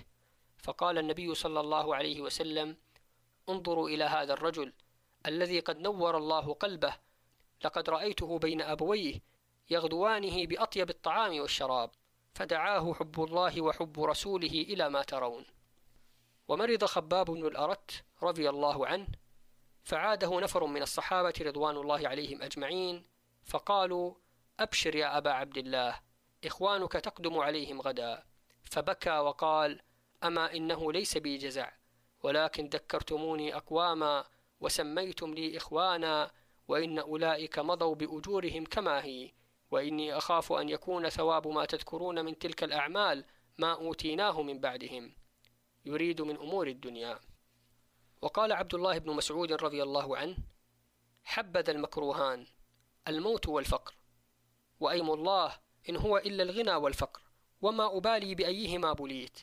فقال 0.59 0.99
النبي 0.99 1.35
صلى 1.35 1.61
الله 1.61 1.97
عليه 1.97 2.21
وسلم 2.21 2.76
انظروا 3.49 3.88
إلى 3.88 4.04
هذا 4.04 4.33
الرجل 4.33 4.73
الذي 5.26 5.61
قد 5.61 5.78
نور 5.80 6.16
الله 6.16 6.54
قلبه 6.54 6.94
لقد 7.64 7.90
رأيته 7.90 8.38
بين 8.38 8.62
أبويه 8.62 9.20
يغدوانه 9.70 10.46
بأطيب 10.46 10.90
الطعام 10.90 11.40
والشراب 11.40 11.90
فدعاه 12.34 12.94
حب 12.94 13.25
الله 13.25 13.61
وحب 13.61 14.00
رسوله 14.00 14.46
إلى 14.46 14.90
ما 14.90 15.02
ترون. 15.02 15.44
ومرض 16.49 16.84
خباب 16.84 17.26
بن 17.26 17.46
الأرت 17.46 18.04
رضي 18.23 18.50
الله 18.50 18.87
عنه 18.87 19.06
فعاده 19.82 20.40
نفر 20.40 20.66
من 20.66 20.82
الصحابة 20.82 21.34
رضوان 21.40 21.76
الله 21.76 22.08
عليهم 22.08 22.42
أجمعين 22.42 23.04
فقالوا 23.44 24.14
أبشر 24.61 24.96
يا 24.96 25.18
أبا 25.18 25.30
عبد 25.30 25.58
الله 25.58 26.00
إخوانك 26.44 26.92
تقدم 26.92 27.38
عليهم 27.38 27.80
غدا. 27.80 28.23
فبكى 28.64 29.18
وقال 29.18 29.80
أما 30.25 30.54
إنه 30.54 30.92
ليس 30.92 31.18
بي 31.18 31.37
جزع 31.37 31.73
ولكن 32.23 32.66
ذكرتموني 32.66 33.56
أقواما 33.56 34.25
وسميتم 34.61 35.34
لي 35.34 35.56
إخوانا 35.56 36.30
وإن 36.68 36.99
أولئك 36.99 37.59
مضوا 37.59 37.94
بأجورهم 37.94 38.64
كما 38.64 39.04
هي. 39.04 39.33
وإني 39.71 40.16
أخاف 40.16 40.52
أن 40.52 40.68
يكون 40.68 41.09
ثواب 41.09 41.49
ما 41.49 41.64
تذكرون 41.64 42.25
من 42.25 42.38
تلك 42.38 42.64
الأعمال 42.64 43.25
ما 43.59 43.73
أوتيناه 43.73 44.42
من 44.42 44.61
بعدهم. 44.61 45.14
يريد 45.85 46.23
من 46.23 46.37
أمور 46.37 46.66
الدنيا. 46.66 47.18
وقال 48.23 48.52
عبد 48.52 48.75
الله 48.75 48.99
بن 48.99 49.11
مسعود 49.11 49.52
رضي 49.52 49.83
الله 49.83 50.16
عنه 50.16 50.37
حبذا 51.25 51.73
المكروهان 51.73 52.47
الموت 53.09 53.49
والفقر. 53.49 53.94
وأيم 54.80 55.11
الله 55.11 55.59
إن 55.88 55.97
هو 55.97 56.18
إلا 56.18 56.42
الغنى 56.42 56.75
والفقر 56.75 57.23
وما 57.62 57.97
أبالي 57.97 58.35
بأيهما 58.35 58.92
بليت. 58.92 59.38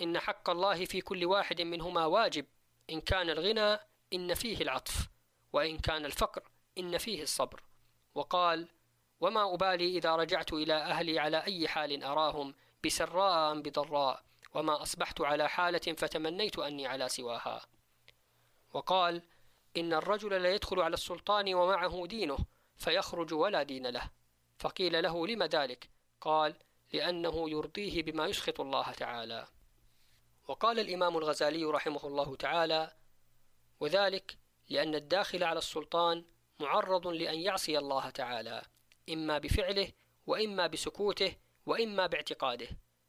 إن 0.00 0.18
حق 0.18 0.50
الله 0.50 0.84
في 0.84 1.00
كل 1.00 1.24
واحد 1.24 1.60
منهما 1.60 2.06
واجب 2.06 2.46
إن 2.90 3.00
كان 3.00 3.30
الغنى 3.30 3.78
إن 4.12 4.34
فيه 4.34 4.62
العطف 4.62 5.08
وإن 5.52 5.78
كان 5.78 6.04
الفقر 6.04 6.42
إن 6.78 6.98
فيه 6.98 7.22
الصبر. 7.22 7.62
وقال 8.14 8.68
وما 9.20 9.54
أبالي 9.54 9.96
إذا 9.96 10.16
رجعت 10.16 10.52
إلى 10.52 10.74
أهلي 10.74 11.18
على 11.18 11.44
أي 11.44 11.68
حال 11.68 12.04
أراهم 12.04 12.54
بسراء 12.84 13.52
أم 13.52 13.62
بضراء 13.62 14.22
وما 14.54 14.82
أصبحت 14.82 15.20
على 15.20 15.48
حالة 15.48 15.78
فتمنيت 15.78 16.58
أني 16.58 16.86
على 16.86 17.08
سواها. 17.08 17.66
وقال 18.72 19.22
إن 19.76 19.92
الرجل 19.92 20.42
لا 20.42 20.54
يدخل 20.54 20.80
على 20.80 20.94
السلطان 20.94 21.54
ومعه 21.54 22.06
دينه 22.06 22.38
فيخرج 22.76 23.34
ولا 23.34 23.62
دين 23.62 23.86
له. 23.86 24.10
فقيل 24.58 25.02
له 25.02 25.26
لم 25.26 25.42
ذلك؟ 25.42 25.88
قال 26.20 26.54
لأنه 26.92 27.50
يرضيه 27.50 28.02
بما 28.02 28.26
يسخط 28.26 28.60
الله 28.60 28.92
تعالى. 28.92 29.46
وقال 30.48 30.80
الإمام 30.80 31.18
الغزالي 31.18 31.64
رحمه 31.64 32.00
الله 32.04 32.36
تعالى 32.36 32.92
وذلك 33.80 34.38
لأن 34.68 34.94
الداخل 34.94 35.44
على 35.44 35.58
السلطان 35.58 36.24
معرض 36.62 37.06
لأن 37.06 37.40
يعصي 37.40 37.78
الله 37.78 38.10
تعالى 38.10 38.62
إما 39.12 39.38
بفعله 39.38 39.92
وإما 40.26 40.66
بسكوته 40.66 41.36
وإما 41.66 42.06
باعتقاده 42.06 42.68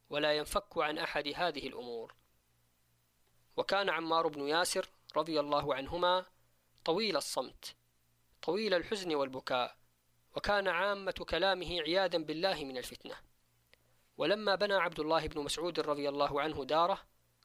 ولا 0.10 0.34
ينفك 0.38 0.78
عن 0.78 0.98
أحد 0.98 1.28
هذه 1.36 1.68
الأمور. 1.68 2.16
وكان 3.58 3.90
عمار 3.90 4.28
بن 4.28 4.48
ياسر 4.48 4.90
رضي 5.16 5.40
الله 5.40 5.76
عنهما 5.76 6.26
طويل 6.86 7.18
الصمت 7.18 7.76
طويل 8.42 8.74
الحزن 8.74 9.16
والبكاء 9.16 9.78
وكان 10.36 10.68
عامة 10.68 11.26
كلامه 11.30 11.82
عياذا 11.82 12.18
بالله 12.18 12.64
من 12.64 12.78
الفتنة. 12.78 13.16
ولما 14.18 14.56
بنى 14.56 14.74
عبد 14.74 15.00
الله 15.00 15.28
بن 15.28 15.42
مسعود 15.42 15.80
رضي 15.80 16.10
الله 16.10 16.42
عنه 16.42 16.66
داره 16.66 17.02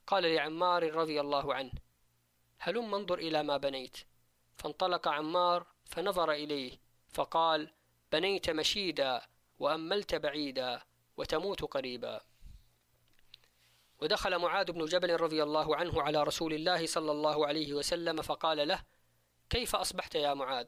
قال 0.07 0.23
لعمار 0.23 0.93
رضي 0.95 1.21
الله 1.21 1.53
عنه 1.53 1.71
هلم 2.59 2.95
انظر 2.95 3.17
إلى 3.17 3.43
ما 3.43 3.57
بنيت. 3.57 3.97
فانطلق 4.57 5.07
عمار 5.07 5.67
فنظر 5.89 6.31
إليه 6.31 6.79
فقال 7.09 7.73
بنيت 8.11 8.49
مشيدا 8.49 9.21
وأملت 9.59 10.15
بعيدا 10.15 10.81
وتموت 11.17 11.61
قريبا. 11.61 12.21
ودخل 13.99 14.39
معاذ 14.39 14.71
بن 14.71 14.85
جبل 14.85 15.15
رضي 15.21 15.43
الله 15.43 15.75
عنه 15.75 16.01
على 16.01 16.23
رسول 16.23 16.53
الله 16.53 16.85
صلى 16.85 17.11
الله 17.11 17.47
عليه 17.47 17.73
وسلم 17.73 18.21
فقال 18.21 18.67
له 18.67 18.83
كيف 19.49 19.75
أصبحت 19.75 20.15
يا 20.15 20.33
معاذ؟ 20.33 20.67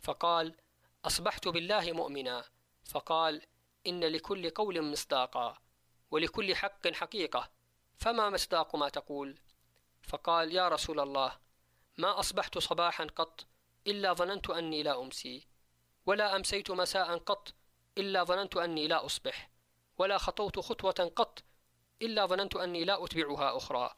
فقال 0.00 0.54
أصبحت 1.04 1.48
بالله 1.48 1.92
مؤمنا. 1.92 2.44
فقال 2.84 3.42
إن 3.86 4.04
لكل 4.04 4.50
قول 4.50 4.82
مصداقا 4.82 5.58
ولكل 6.10 6.56
حق 6.56 6.88
حقيقة 6.88 7.50
فما 7.98 8.30
مصداق 8.30 8.76
ما 8.76 8.88
تقول؟ 8.88 9.38
فقال 10.02 10.54
يا 10.54 10.68
رسول 10.68 11.00
الله 11.00 11.38
ما 11.98 12.20
أصبحت 12.20 12.58
صباحا 12.58 13.04
قط 13.04 13.46
إلا 13.86 14.12
ظننت 14.12 14.50
أني 14.50 14.82
لا 14.82 15.00
أمسي 15.00 15.46
ولا 16.06 16.36
أمسيت 16.36 16.70
مساء 16.70 17.16
قط 17.18 17.54
إلا 17.98 18.24
ظننت 18.24 18.56
أني 18.56 18.88
لا 18.88 19.04
أصبح 19.04 19.50
ولا 19.98 20.18
خطوت 20.18 20.60
خطوة 20.60 21.12
قط 21.16 21.42
إلا 22.02 22.26
ظننت 22.26 22.56
أني 22.56 22.84
لا 22.84 23.04
أتبعها 23.04 23.56
أخرى. 23.56 23.94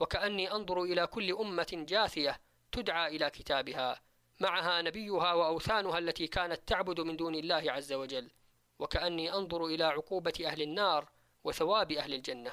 وكأني 0.00 0.52
أنظر 0.52 0.82
إلى 0.82 1.06
كل 1.06 1.32
أمة 1.32 1.84
جاثية 1.88 2.40
تدعى 2.72 3.16
إلى 3.16 3.30
كتابها 3.30 4.02
معها 4.40 4.82
نبيها 4.82 5.32
وأوثانها 5.32 5.98
التي 5.98 6.26
كانت 6.26 6.68
تعبد 6.68 7.00
من 7.00 7.16
دون 7.16 7.34
الله 7.34 7.72
عز 7.72 7.92
وجل. 7.92 8.30
وكأني 8.78 9.32
أنظر 9.32 9.66
إلى 9.66 9.84
عقوبة 9.84 10.34
أهل 10.44 10.62
النار 10.62 11.08
وثواب 11.44 11.92
أهل 11.92 12.14
الجنة. 12.14 12.52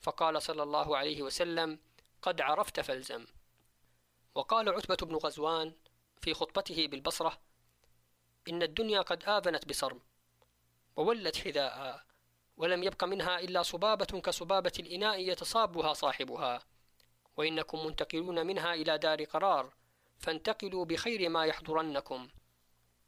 فقال 0.00 0.42
صلى 0.42 0.62
الله 0.62 0.96
عليه 0.96 1.22
وسلم 1.22 1.78
قد 2.22 2.40
عرفت 2.40 2.80
فالزم. 2.80 3.26
وقال 4.34 4.68
عتبة 4.68 4.96
بن 5.02 5.14
غزوان 5.14 5.72
في 6.20 6.34
خطبته 6.34 6.86
بالبصرة 6.86 7.40
إن 8.48 8.62
الدنيا 8.62 9.00
قد 9.00 9.24
آذنت 9.24 9.68
بصرم 9.68 10.00
وولت 10.96 11.36
حذاء 11.36 12.04
ولم 12.56 12.82
يبق 12.82 13.04
منها 13.04 13.40
إلا 13.40 13.62
صبابة 13.62 14.20
كصبابة 14.20 14.72
الإناء 14.78 15.20
يتصابها 15.20 15.92
صاحبها 15.92 16.62
وإنكم 17.36 17.86
منتقلون 17.86 18.46
منها 18.46 18.74
إلى 18.74 18.98
دار 18.98 19.24
قرار 19.24 19.74
فانتقلوا 20.18 20.84
بخير 20.84 21.28
ما 21.28 21.44
يحضرنكم. 21.44 22.28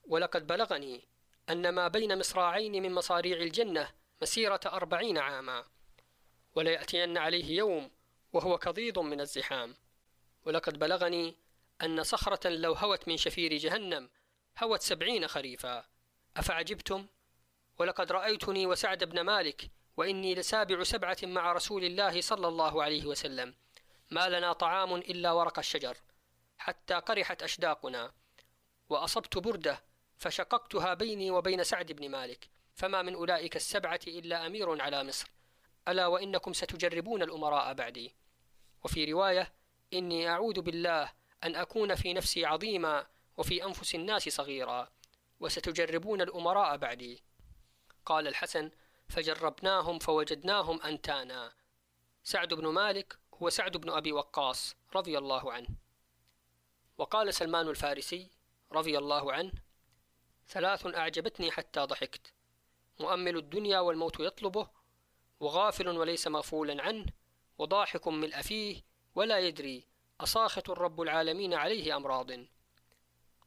ولقد 0.05 0.47
بلغني 0.47 1.09
أن 1.51 1.69
ما 1.69 1.89
بين 1.89 2.19
مصراعين 2.19 2.83
من 2.83 2.95
مصاريع 2.95 3.37
الجنة 3.37 3.91
مسيرة 4.23 4.61
أربعين 4.67 5.19
عاما 5.19 5.65
وليأتين 6.55 7.19
عليه 7.19 7.57
يوم 7.57 7.91
وهو 8.33 8.59
كضيض 8.59 8.99
من 8.99 9.21
الزحام. 9.21 9.77
ولقد 10.47 10.79
بلغني 10.79 11.37
أن 11.83 12.03
صخرة 12.03 12.49
لو 12.49 12.73
هوت 12.73 13.09
من 13.09 13.17
شفير 13.17 13.57
جهنم 13.57 14.11
هوت 14.63 14.83
سبعين 14.83 15.29
خريفا. 15.29 15.85
أفعجبتم؟ 16.37 17.07
ولقد 17.79 18.13
رأيتني 18.13 18.67
وسعد 18.67 19.05
بن 19.05 19.21
مالك 19.21 19.71
وإني 19.97 20.35
لسابع 20.35 20.83
سبعة 20.83 21.19
مع 21.23 21.53
رسول 21.53 21.85
الله 21.85 22.21
صلى 22.21 22.49
الله 22.49 22.83
عليه 22.83 23.07
وسلم. 23.07 23.55
ما 24.11 24.29
لنا 24.29 24.53
طعام 24.53 24.95
إلا 24.95 25.33
ورق 25.33 25.59
الشجر. 25.59 25.97
حتى 26.59 26.95
قرحت 26.95 27.43
أشداقنا. 27.43 28.13
وأصبت 28.89 29.39
بردة 29.39 29.83
فشققتها 30.19 30.95
بيني 30.95 31.31
وبين 31.31 31.65
سعد 31.65 31.93
بن 31.93 32.09
مالك. 32.09 32.49
فما 32.75 33.03
من 33.03 33.15
أولئك 33.15 33.57
السبعة 33.57 34.01
إلا 34.07 34.47
أمير 34.47 34.83
على 34.83 35.05
مصر. 35.05 35.31
ألا 35.89 36.07
وإنكم 36.07 36.53
ستجربون 36.53 37.23
الأمراء 37.23 37.75
بعدي. 37.75 38.15
وفي 38.85 39.13
رواية 39.13 39.53
إني 39.93 40.29
أعوذ 40.29 40.61
بالله 40.61 41.13
أن 41.45 41.57
أكون 41.57 41.95
في 41.95 42.13
نفسي 42.13 42.45
عظيما 42.45 43.07
وفي 43.37 43.65
أنفس 43.65 43.95
الناس 43.95 44.29
صغيرا 44.29 44.89
وستجربون 45.41 46.21
الأمراء 46.21 46.77
بعدي. 46.77 47.23
قال 48.07 48.29
الحسن 48.29 48.71
فجربناهم 49.09 49.99
فوجدناهم 49.99 50.83
أنتانا. 50.83 51.53
سعد 52.23 52.55
بن 52.55 52.67
مالك 52.67 53.19
هو 53.35 53.51
سعد 53.51 53.77
بن 53.77 53.91
أبي 53.91 54.13
وقاص 54.13 54.77
رضي 54.95 55.19
الله 55.19 55.53
عنه. 55.53 55.69
وقال 56.99 57.35
سلمان 57.35 57.69
الفارسي 57.69 58.31
رضي 58.73 58.99
الله 58.99 59.33
عنه 59.33 59.53
ثلاث 60.49 60.87
أعجبتني 60.87 61.51
حتى 61.51 61.81
ضحكت. 61.81 62.33
مؤمل 63.01 63.37
الدنيا 63.37 63.79
والموت 63.81 64.21
يطلبه 64.21 64.69
وغافل 65.41 65.89
وليس 65.89 66.27
مغفولا 66.27 66.83
عنه 66.83 67.07
وضاحك 67.59 68.09
ملء 68.09 68.43
فيه 68.43 68.83
ولا 69.17 69.39
يدري 69.39 69.85
أصاخة 70.21 70.63
رب 70.69 71.01
العالمين 71.01 71.55
عليه 71.55 71.97
أمراض 71.97 72.31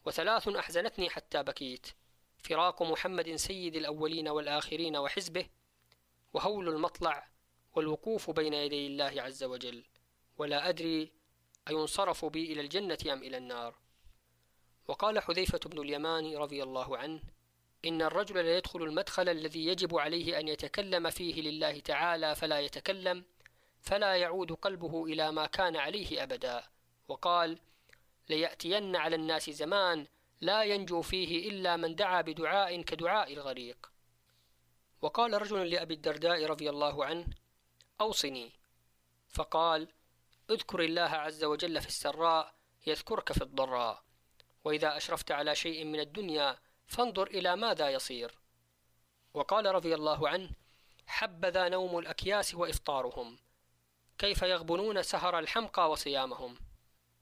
وثلاث 0.05 0.47
أحزنتني 0.47 1.09
حتى 1.09 1.43
بكيت. 1.43 1.87
فراق 2.37 2.83
محمد 2.83 3.35
سيد 3.35 3.75
الأولين 3.75 4.27
والآخرين 4.27 4.97
وحزبه 4.97 5.45
وهول 6.33 6.69
المطلع 6.69 7.27
والوقوف 7.75 8.31
بين 8.31 8.53
يدي 8.53 8.87
الله 8.87 9.21
عز 9.21 9.43
وجل. 9.43 9.85
ولا 10.37 10.69
أدري 10.69 11.11
أينصرف 11.67 12.25
بي 12.25 12.53
إلى 12.53 12.61
الجنة 12.61 12.97
أم 13.13 13.23
إلى 13.23 13.37
النار. 13.37 13.75
وقال 14.87 15.19
حذيفة 15.19 15.59
بن 15.65 15.81
اليمان 15.81 16.37
رضي 16.37 16.63
الله 16.63 16.97
عنه 16.97 17.21
إن 17.85 18.01
الرجل 18.01 18.45
ليدخل 18.45 18.83
المدخل 18.83 19.29
الذي 19.29 19.65
يجب 19.65 19.97
عليه 19.97 20.39
أن 20.39 20.47
يتكلم 20.47 21.09
فيه 21.09 21.41
لله 21.41 21.79
تعالى 21.79 22.35
فلا 22.35 22.59
يتكلم 22.59 23.25
فلا 23.81 24.15
يعود 24.15 24.51
قلبه 24.51 25.05
إلى 25.05 25.31
ما 25.31 25.45
كان 25.45 25.75
عليه 25.75 26.23
أبدا. 26.23 26.63
وقال 27.07 27.59
ليأتين 28.29 28.95
على 28.95 29.15
الناس 29.15 29.49
زمان 29.49 30.07
لا 30.41 30.63
ينجو 30.63 31.01
فيه 31.01 31.49
إلا 31.49 31.77
من 31.77 31.95
دعا 31.95 32.21
بدعاء 32.21 32.81
كدعاء 32.81 33.33
الغريق. 33.33 33.91
وقال 35.01 35.41
رجل 35.41 35.69
لأبي 35.69 35.93
الدرداء 35.93 36.45
رضي 36.45 36.69
الله 36.69 37.05
عنه 37.05 37.27
أوصني. 38.01 38.51
فقال 39.29 39.87
اذكر 40.49 40.79
الله 40.79 41.01
عز 41.01 41.43
وجل 41.43 41.81
في 41.81 41.87
السراء 41.87 42.53
يذكرك 42.87 43.33
في 43.33 43.41
الضراء. 43.41 44.03
وإذا 44.63 44.97
أشرفت 44.97 45.31
على 45.31 45.55
شيء 45.55 45.85
من 45.85 45.99
الدنيا 45.99 46.57
فانظر 46.87 47.27
إلى 47.27 47.55
ماذا 47.55 47.89
يصير. 47.89 48.39
وقال 49.33 49.65
رضي 49.65 49.95
الله 49.95 50.29
عنه 50.29 50.49
حبذا 51.07 51.69
نوم 51.69 51.97
الأكياس 51.97 52.55
وإفطارهم. 52.55 53.39
كيف 54.19 54.41
يغبنون 54.41 55.03
سهر 55.03 55.39
الحمقى 55.39 55.91
وصيامهم؟ 55.91 56.55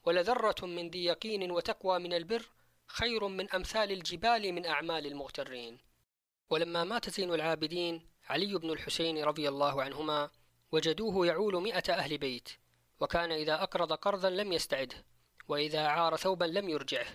ولذرة 0.05 0.65
من 0.65 0.89
ذي 0.89 1.05
يقين 1.05 1.51
وتقوى 1.51 1.99
من 1.99 2.13
البر 2.13 2.49
خير 2.87 3.27
من 3.27 3.51
أمثال 3.51 3.91
الجبال 3.91 4.53
من 4.53 4.65
أعمال 4.65 5.05
المغترين. 5.05 5.77
ولما 6.49 6.83
مات 6.83 7.09
زين 7.09 7.33
العابدين 7.33 8.07
علي 8.29 8.55
بن 8.55 8.69
الحسين 8.69 9.23
رضي 9.23 9.49
الله 9.49 9.83
عنهما 9.83 10.29
وجدوه 10.71 11.27
يعول 11.27 11.63
مئة 11.63 11.93
أهل 11.93 12.17
بيت 12.17 12.49
وكان 12.99 13.31
إذا 13.31 13.63
أقرض 13.63 13.93
قرضا 13.93 14.29
لم 14.29 14.53
يستعده 14.53 15.05
وإذا 15.47 15.87
عار 15.87 16.15
ثوبا 16.15 16.45
لم 16.45 16.69
يرجعه 16.69 17.07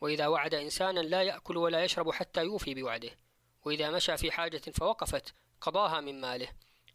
وإذا 0.00 0.26
وعد 0.26 0.54
إنسانا 0.54 1.00
لا 1.00 1.22
يأكل 1.22 1.56
ولا 1.56 1.84
يشرب 1.84 2.10
حتى 2.10 2.44
يوفي 2.44 2.74
بوعده 2.74 3.10
وإذا 3.64 3.90
مشى 3.90 4.16
في 4.16 4.30
حاجة 4.30 4.62
فوقفت 4.74 5.34
قضاها 5.60 6.00
من 6.00 6.20
ماله 6.20 6.48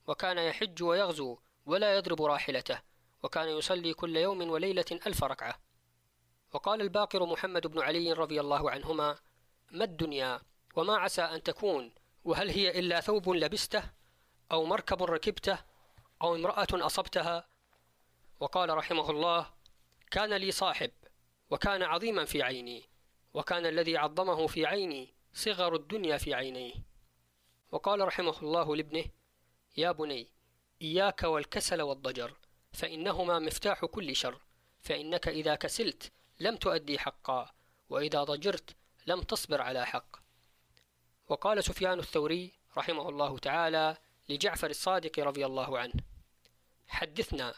وكان 0.07 0.37
يحج 0.37 0.83
ويغزو 0.83 1.37
ولا 1.65 1.95
يضرب 1.95 2.21
راحلته 2.21 2.81
وكان 3.23 3.49
يصلي 3.49 3.93
كل 3.93 4.17
يوم 4.17 4.49
وليلة 4.49 4.85
ألف 4.91 5.23
ركعة. 5.23 5.59
وقال 6.53 6.81
الباقر 6.81 7.25
محمد 7.25 7.67
بن 7.67 7.81
علي 7.81 8.13
رضي 8.13 8.39
الله 8.39 8.71
عنهما 8.71 9.17
ما 9.71 9.83
الدنيا 9.83 10.41
وما 10.75 10.97
عسى 10.97 11.21
أن 11.21 11.43
تكون 11.43 11.91
وهل 12.23 12.49
هي 12.49 12.79
إلا 12.79 13.01
ثوب 13.01 13.29
لبسته 13.29 13.83
أو 14.51 14.65
مركب 14.65 15.03
ركبته 15.03 15.59
أو 16.21 16.35
امرأة 16.35 16.67
أصبتها؟ 16.73 17.47
وقال 18.39 18.69
رحمه 18.69 19.09
الله 19.09 19.53
كان 20.11 20.33
لي 20.33 20.51
صاحب 20.51 20.91
وكان 21.49 21.83
عظيما 21.83 22.25
في 22.25 22.43
عيني 22.43 22.89
وكان 23.33 23.65
الذي 23.65 23.97
عظمه 23.97 24.47
في 24.47 24.65
عيني 24.65 25.13
صغر 25.33 25.75
الدنيا 25.75 26.17
في 26.17 26.33
عينيه. 26.33 26.73
وقال 27.71 27.99
رحمه 27.99 28.39
الله 28.41 28.75
لابنه 28.75 29.05
يا 29.77 29.91
بني 29.91 30.31
إياك 30.81 31.23
والكسل 31.23 31.81
والضجر 31.81 32.33
فإنهما 32.73 33.39
مفتاح 33.39 33.85
كل 33.85 34.15
شر. 34.15 34.41
فإنك 34.81 35.27
إذا 35.27 35.55
كسلت 35.55 36.11
لم 36.39 36.55
تؤدي 36.55 36.99
حقا 36.99 37.51
وإذا 37.89 38.23
ضجرت 38.23 38.75
لم 39.07 39.21
تصبر 39.21 39.61
على 39.61 39.85
حق. 39.85 40.17
وقال 41.27 41.63
سفيان 41.63 41.99
الثوري 41.99 42.51
رحمه 42.77 43.09
الله 43.09 43.37
تعالى 43.37 43.97
لجعفر 44.29 44.69
الصادق 44.69 45.19
رضي 45.19 45.45
الله 45.45 45.79
عنه 45.79 45.93
حدثنا. 46.87 47.53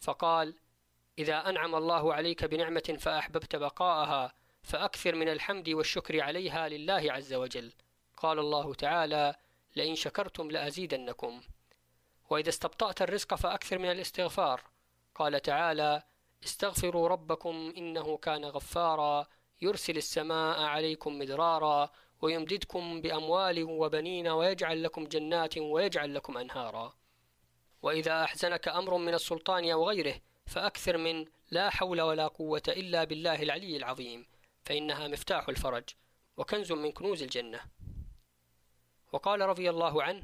فقال 0.00 0.54
إذا 1.18 1.48
أنعم 1.48 1.74
الله 1.74 2.14
عليك 2.14 2.44
بنعمة 2.44 2.96
فأحببت 3.00 3.56
بقاءها 3.56 4.34
فأكثر 4.62 5.14
من 5.14 5.28
الحمد 5.28 5.68
والشكر 5.68 6.20
عليها 6.20 6.68
لله 6.68 7.12
عز 7.12 7.34
وجل. 7.34 7.72
قال 8.16 8.38
الله 8.38 8.74
تعالى 8.74 9.34
لئن 9.76 9.94
شكرتم 9.94 10.50
لأزيدنكم. 10.50 11.42
وإذا 12.30 12.48
استبطأت 12.48 13.02
الرزق 13.02 13.34
فأكثر 13.34 13.78
من 13.78 13.90
الاستغفار. 13.90 14.62
قال 15.14 15.42
تعالى 15.42 16.02
استغفروا 16.44 17.08
ربكم 17.08 17.72
إنه 17.76 18.16
كان 18.16 18.44
غفارا 18.44 19.26
يرسل 19.62 19.96
السماء 19.96 20.62
عليكم 20.62 21.18
مدرارا 21.18 21.90
ويمددكم 22.22 23.00
بأموال 23.00 23.64
وبنين 23.64 24.28
ويجعل 24.28 24.82
لكم 24.82 25.04
جنات 25.04 25.58
ويجعل 25.58 26.14
لكم 26.14 26.38
أنهارا. 26.38 26.92
وإذا 27.82 28.24
أحزنك 28.24 28.68
أمر 28.68 28.96
من 28.96 29.14
السلطان 29.14 29.70
أو 29.70 29.88
غيره 29.88 30.14
فأكثر 30.46 30.96
من 30.96 31.26
لا 31.50 31.70
حول 31.70 32.00
ولا 32.00 32.26
قوة 32.26 32.62
إلا 32.68 33.04
بالله 33.04 33.42
العلي 33.42 33.76
العظيم 33.76 34.26
فإنها 34.64 35.08
مفتاح 35.08 35.48
الفرج 35.48 35.84
وكنز 36.36 36.72
من 36.72 36.92
كنوز 36.92 37.22
الجنة. 37.22 37.60
وقال 39.12 39.40
رضي 39.40 39.70
الله 39.70 40.02
عنه 40.02 40.22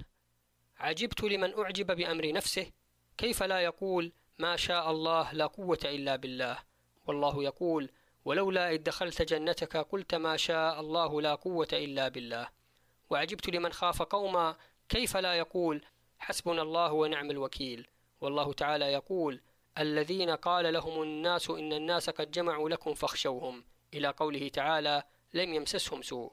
عجبت 0.78 1.22
لمن 1.22 1.58
أعجب 1.58 1.96
بأمر 1.96 2.32
نفسه 2.32 2.70
كيف 3.18 3.42
لا 3.42 3.60
يقول 3.60 4.12
ما 4.38 4.56
شاء 4.56 4.90
الله 4.90 5.32
لا 5.32 5.46
قوة 5.46 5.78
إلا 5.84 6.16
بالله؟ 6.16 6.58
والله 7.06 7.44
يقول 7.44 7.90
ولولا 8.24 8.70
إذ 8.70 8.82
دخلت 8.82 9.22
جنتك 9.22 9.76
قلت 9.76 10.14
ما 10.14 10.36
شاء 10.36 10.80
الله 10.80 11.22
لا 11.22 11.34
قوة 11.34 11.68
إلا 11.72 12.08
بالله. 12.08 12.48
وعجبت 13.10 13.48
لمن 13.48 13.72
خاف 13.72 14.02
قوما 14.02 14.56
كيف 14.88 15.16
لا 15.16 15.34
يقول 15.34 15.84
حسبنا 16.18 16.62
الله 16.62 16.92
ونعم 16.92 17.30
الوكيل؟ 17.30 17.86
والله 18.20 18.52
تعالى 18.52 18.84
يقول 18.84 19.40
الذين 19.78 20.30
قال 20.30 20.72
لهم 20.72 21.02
الناس 21.02 21.50
إن 21.50 21.72
الناس 21.72 22.10
قد 22.10 22.30
جمعوا 22.30 22.68
لكم 22.68 22.94
فاخشوهم 22.94 23.64
إلى 23.94 24.08
قوله 24.08 24.48
تعالى 24.48 25.02
لم 25.34 25.54
يمسسهم 25.54 26.02
سوء. 26.02 26.32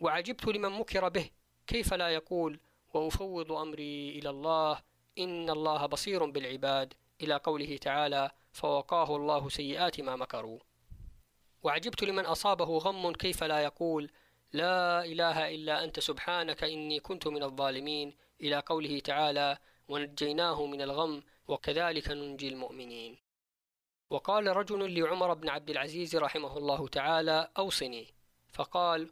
وعجبت 0.00 0.46
لمن 0.46 0.68
مكر 0.68 1.08
به 1.08 1.30
كيف 1.66 1.94
لا 1.94 2.08
يقول 2.08 2.60
وأفوض 2.94 3.52
أمري 3.52 4.18
إلى 4.18 4.30
الله. 4.30 4.82
إن 5.18 5.50
الله 5.50 5.86
بصير 5.86 6.24
بالعباد. 6.24 6.94
إلى 7.22 7.34
قوله 7.34 7.76
تعالى 7.76 8.30
فوقاه 8.52 9.16
الله 9.16 9.48
سيئات 9.48 10.00
ما 10.00 10.16
مكروا. 10.16 10.58
وعجبت 11.62 12.04
لمن 12.04 12.26
أصابه 12.26 12.78
غم 12.78 13.12
كيف 13.12 13.44
لا 13.44 13.60
يقول 13.60 14.10
لا 14.52 15.04
إله 15.04 15.54
إلا 15.54 15.84
أنت 15.84 16.00
سبحانك 16.00 16.64
إني 16.64 17.00
كنت 17.00 17.28
من 17.28 17.42
الظالمين. 17.42 18.16
إلى 18.40 18.62
قوله 18.66 18.98
تعالى 18.98 19.58
ونجيناه 19.88 20.66
من 20.66 20.82
الغم 20.82 21.22
وكذلك 21.48 22.08
ننجي 22.08 22.48
المؤمنين. 22.48 23.18
وقال 24.10 24.56
رجل 24.56 25.00
لعمر 25.00 25.34
بن 25.34 25.48
عبد 25.48 25.70
العزيز 25.70 26.16
رحمه 26.16 26.58
الله 26.58 26.88
تعالى 26.88 27.48
أوصني. 27.58 28.14
فقال 28.52 29.10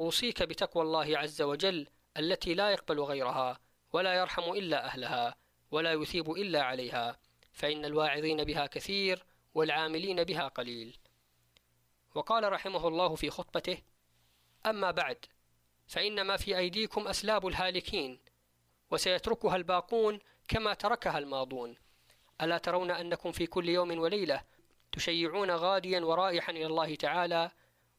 أوصيك 0.00 0.42
بتقوى 0.42 0.82
الله 0.82 1.18
عز 1.18 1.42
وجل 1.42 1.86
التي 2.16 2.54
لا 2.54 2.70
يقبل 2.70 3.00
غيرها 3.00 3.60
ولا 3.92 4.14
يرحم 4.14 4.42
إلا 4.42 4.84
أهلها 4.84 5.34
ولا 5.70 5.92
يثيب 5.92 6.30
إلا 6.30 6.62
عليها 6.62 7.18
فإن 7.52 7.84
الواعظين 7.84 8.44
بها 8.44 8.66
كثير 8.66 9.24
والعاملين 9.54 10.24
بها 10.24 10.48
قليل. 10.48 10.98
وقال 12.14 12.52
رحمه 12.52 12.88
الله 12.88 13.14
في 13.14 13.30
خطبته 13.30 13.78
أما 14.66 14.90
بعد 14.90 15.26
فإن 15.86 16.22
ما 16.22 16.36
في 16.36 16.58
أيديكم 16.58 17.08
أسلاب 17.08 17.46
الهالكين 17.46 18.18
وسيتركها 18.90 19.56
الباقون 19.56 20.18
كما 20.48 20.74
تركها 20.74 21.18
الماضون. 21.18 21.76
ألا 22.40 22.58
ترون 22.58 22.90
أنكم 22.90 23.32
في 23.32 23.46
كل 23.46 23.68
يوم 23.68 23.98
وليلة 23.98 24.42
تشيعون 24.92 25.50
غاديا 25.50 26.00
ورائحا 26.00 26.52
إلى 26.52 26.66
الله 26.66 26.94
تعالى 26.94 27.50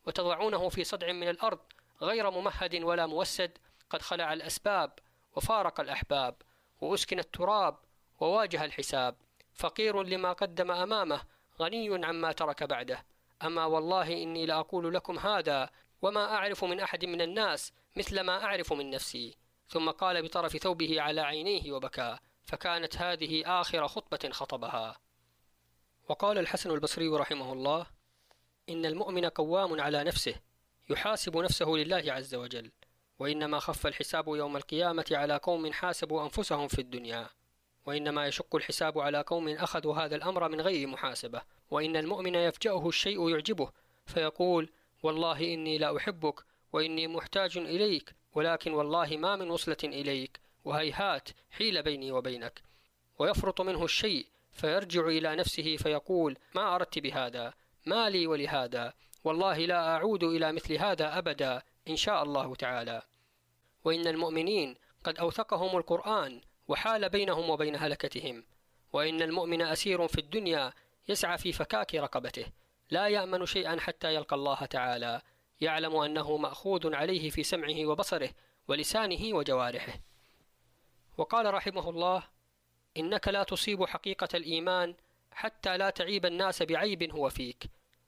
وتضعونه 0.06 0.70
في 0.70 0.84
صدع 0.84 1.12
من 1.12 1.30
الأرض 1.30 1.60
غير 2.02 2.32
ممهد 2.32 2.76
ولا 2.76 3.06
موسد 3.06 3.58
قد 3.94 4.02
خلع 4.02 4.34
الأسباب 4.34 4.92
وفارق 5.36 5.80
الأحباب 5.80 6.36
وأسكن 6.82 7.20
التراب 7.20 7.78
وواجه 8.20 8.66
الحساب. 8.66 9.16
فقير 9.54 10.04
لما 10.04 10.34
قدم 10.34 10.72
أمامه 10.72 11.22
غني 11.60 12.06
عما 12.06 12.32
ترك 12.32 12.64
بعده. 12.64 13.06
أما 13.44 13.66
والله 13.66 14.24
إني 14.24 14.46
لأقول 14.46 14.94
لكم 14.94 15.20
هذا 15.20 15.70
وما 16.02 16.36
أعرف 16.36 16.64
من 16.64 16.80
أحد 16.80 17.06
من 17.06 17.22
الناس 17.22 17.74
مثل 17.96 18.22
ما 18.22 18.44
أعرف 18.44 18.74
من 18.74 18.90
نفسي. 18.90 19.38
ثم 19.68 19.90
قال 19.92 20.24
بطرف 20.24 20.58
ثوبه 20.58 21.02
على 21.02 21.22
عينيه 21.22 21.72
وبكى. 21.72 22.18
فكانت 22.46 22.98
هذه 22.98 23.62
آخر 23.62 23.88
خطبة 23.88 24.30
خطبها. 24.32 25.00
وقال 26.10 26.38
الحسن 26.38 26.72
البصري 26.72 27.08
رحمه 27.08 27.54
الله 27.54 27.86
إن 28.70 28.86
المؤمن 28.86 29.26
قوام 29.26 29.82
على 29.82 30.04
نفسه 30.04 30.36
يحاسب 30.90 31.38
نفسه 31.38 31.66
لله 31.66 32.14
عز 32.14 32.36
وجل. 32.36 32.72
وإنما 33.20 33.60
خف 33.60 33.88
الحساب 33.88 34.28
يوم 34.28 34.58
القيامة 34.58 35.06
على 35.12 35.38
قوم 35.38 35.72
حاسبوا 35.72 36.24
أنفسهم 36.24 36.68
في 36.68 36.80
الدنيا. 36.80 37.30
وإنما 37.86 38.28
يشق 38.28 38.56
الحساب 38.56 39.00
على 39.00 39.22
قوم 39.22 39.50
أخذوا 39.50 39.96
هذا 39.96 40.16
الأمر 40.16 40.50
من 40.50 40.62
غير 40.62 40.88
محاسبة. 40.88 41.42
وإن 41.72 41.96
المؤمن 41.96 42.36
يفجأه 42.36 42.88
الشيء 42.88 43.30
يعجبه 43.30 43.72
فيقول 44.06 44.70
والله 45.04 45.54
إني 45.54 45.78
لا 45.78 45.98
أحبك 45.98 46.44
وإني 46.74 47.08
محتاج 47.08 47.58
إليك 47.58 48.16
ولكن 48.34 48.74
والله 48.74 49.18
ما 49.18 49.36
من 49.36 49.50
وصلة 49.50 49.78
إليك 49.84 50.40
وهيهات 50.66 51.30
حيل 51.52 51.84
بيني 51.84 52.12
وبينك. 52.12 52.62
ويفرط 53.20 53.62
منه 53.62 53.84
الشيء 53.86 54.28
فيرجع 54.52 55.08
إلى 55.08 55.36
نفسه 55.36 55.78
فيقول 55.78 56.38
ما 56.56 56.76
أردت 56.76 57.00
بهذا 57.00 57.54
ما 57.86 58.10
لي 58.10 58.28
ولهذا 58.28 58.94
والله 59.24 59.58
لا 59.58 59.96
أعود 59.96 60.24
إلى 60.24 60.52
مثل 60.52 60.74
هذا 60.74 61.18
أبدا. 61.18 61.62
إن 61.88 61.96
شاء 61.96 62.24
الله 62.24 62.56
تعالى. 62.56 63.02
وإن 63.84 64.08
المؤمنين 64.08 64.76
قد 65.04 65.20
أوثقهم 65.20 65.78
القرآن 65.78 66.42
وحال 66.68 67.10
بينهم 67.10 67.50
وبين 67.50 67.76
هلكتهم. 67.76 68.44
وإن 68.94 69.22
المؤمن 69.22 69.62
أسير 69.62 70.08
في 70.08 70.18
الدنيا 70.18 70.74
يسعى 71.08 71.38
في 71.38 71.52
فكاك 71.52 71.96
رقبته. 71.96 72.46
لا 72.92 73.08
يأمن 73.08 73.46
شيئا 73.46 73.80
حتى 73.80 74.16
يلقى 74.16 74.36
الله 74.36 74.66
تعالى. 74.66 75.22
يعلم 75.62 75.96
أنه 75.96 76.38
مأخوذ 76.38 76.96
عليه 76.96 77.30
في 77.30 77.44
سمعه 77.44 77.86
وبصره 77.86 78.30
ولسانه 78.68 79.36
وجوارحه. 79.38 79.94
وقال 81.18 81.54
رحمه 81.54 81.90
الله 81.90 82.24
إنك 82.98 83.28
لا 83.28 83.44
تصيب 83.44 83.86
حقيقة 83.86 84.28
الإيمان 84.34 84.96
حتى 85.32 85.78
لا 85.78 85.90
تعيب 85.90 86.26
الناس 86.26 86.64
بعيب 86.64 87.12
هو 87.12 87.30
فيك 87.30 87.64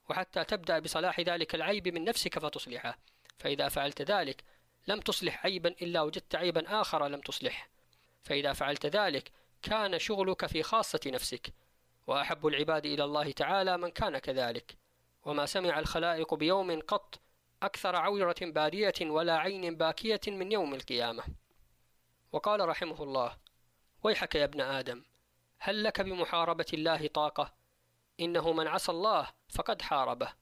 وحتى 0.09 0.43
تبدأ 0.43 0.79
بصلاح 0.79 1.19
ذلك 1.19 1.55
العيب 1.55 1.87
من 1.87 2.03
نفسك 2.03 2.39
فتصلحه. 2.39 2.97
فإذا 3.37 3.69
فعلت 3.69 4.01
ذلك 4.01 4.43
لم 4.87 4.99
تصلح 4.99 5.45
عيبا 5.45 5.69
إلا 5.69 6.01
وجدت 6.01 6.35
عيبا 6.35 6.81
آخر 6.81 7.07
لم 7.07 7.21
تصلحه 7.21 7.69
فإذا 8.23 8.53
فعلت 8.53 8.85
ذلك 8.85 9.31
كان 9.61 9.99
شغلك 9.99 10.45
في 10.45 10.63
خاصة 10.63 10.99
نفسك 11.05 11.53
وأحب 12.07 12.47
العباد 12.47 12.85
إلى 12.85 13.03
الله 13.03 13.31
تعالى 13.31 13.77
من 13.77 13.89
كان 13.89 14.17
كذلك. 14.17 14.77
وما 15.23 15.45
سمع 15.45 15.79
الخلائق 15.79 16.33
بيوم 16.33 16.81
قط 16.81 17.19
أكثر 17.63 17.95
عورة 17.95 18.35
بارية 18.41 18.93
ولا 19.01 19.37
عين 19.37 19.75
باكية 19.75 20.21
من 20.27 20.51
يوم 20.51 20.73
القيامة. 20.73 21.23
وقال 22.31 22.69
رحمه 22.69 23.03
الله 23.03 23.37
ويحك 24.03 24.35
يا 24.35 24.43
ابن 24.43 24.61
آدم 24.61 25.03
هل 25.59 25.83
لك 25.83 26.01
بمحاربة 26.01 26.65
الله 26.73 27.07
طاقة؟ 27.07 27.53
إنه 28.19 28.53
من 28.53 28.67
عصى 28.67 28.91
الله 28.91 29.27
فقد 29.49 29.81
حاربه. 29.81 30.33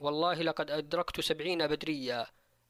والله 0.00 0.34
لقد 0.34 0.70
أدركت 0.70 1.20
سبعين 1.20 1.66
بدريا 1.66 2.26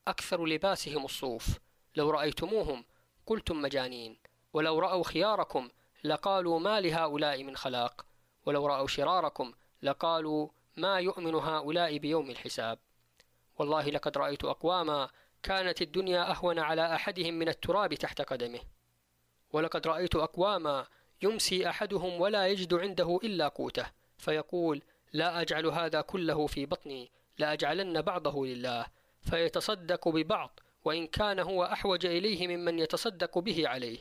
أكثر 0.08 0.46
لباسهم 0.46 1.04
الصوف. 1.04 1.58
لو 1.96 2.10
رأيتموهم 2.10 2.84
قلتم 3.26 3.62
مجانين. 3.62 4.18
ولو 4.52 4.78
رأوا 4.78 5.04
خياركم 5.04 5.68
لقالوا 6.04 6.58
ما 6.58 6.80
لهؤلاء 6.80 7.44
من 7.44 7.56
خلاق. 7.56 8.06
ولو 8.46 8.66
رأوا 8.66 8.86
شراركم 8.86 9.52
لقالوا 9.82 10.48
ما 10.76 10.98
يؤمن 11.00 11.34
هؤلاء 11.34 11.98
بيوم 11.98 12.30
الحساب. 12.30 12.78
والله 13.58 13.90
لقد 13.90 14.18
رأيت 14.18 14.44
أقواما 14.44 15.08
كانت 15.42 15.82
الدنيا 15.82 16.30
أهون 16.30 16.58
على 16.58 16.94
أحدهم 16.94 17.34
من 17.34 17.48
التراب 17.48 17.94
تحت 17.94 18.20
قدمه. 18.22 18.60
ولقد 19.52 19.86
رأيت 19.86 20.16
أقواما 20.16 20.86
يمسي 21.22 21.68
أحدهم 21.68 22.20
ولا 22.20 22.46
يجد 22.48 22.74
عنده 22.74 23.20
إلا 23.24 23.48
قوته. 23.48 23.86
فيقول 24.18 24.82
لا 25.12 25.40
أجعل 25.40 25.66
هذا 25.66 26.00
كله 26.00 26.46
في 26.46 26.66
بطني. 26.66 27.10
لأجعلن 27.40 28.02
بعضه 28.02 28.46
لله 28.46 28.86
فيتصدق 29.22 30.08
ببعض 30.08 30.60
وإن 30.84 31.06
كان 31.06 31.38
هو 31.38 31.64
أحوج 31.64 32.06
إليه 32.06 32.48
ممن 32.48 32.78
يتصدق 32.78 33.38
به 33.38 33.68
عليه. 33.68 33.98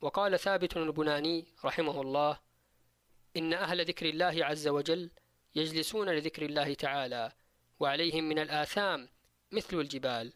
وقال 0.00 0.38
ثابت 0.38 0.76
البناني 0.76 1.46
رحمه 1.64 2.00
الله 2.00 2.38
إن 3.36 3.52
أهل 3.54 3.84
ذكر 3.84 4.08
الله 4.08 4.44
عز 4.44 4.68
وجل 4.68 5.10
يجلسون 5.54 6.08
لذكر 6.08 6.42
الله 6.42 6.74
تعالى 6.74 7.32
وعليهم 7.80 8.24
من 8.24 8.38
الآثام 8.38 9.08
مثل 9.52 9.80
الجبال. 9.80 10.32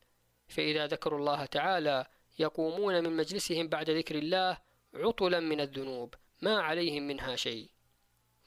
فإذا 0.49 0.87
ذكروا 0.87 1.19
الله 1.19 1.45
تعالى 1.45 2.07
يقومون 2.39 3.05
من 3.05 3.17
مجلسهم 3.17 3.69
بعد 3.69 3.91
ذكر 3.91 4.15
الله 4.15 4.59
عطلا 4.95 5.41
من 5.41 5.61
الذنوب 5.61 6.15
ما 6.43 6.61
عليهم 6.61 7.03
منها 7.03 7.37
شيء. 7.37 7.71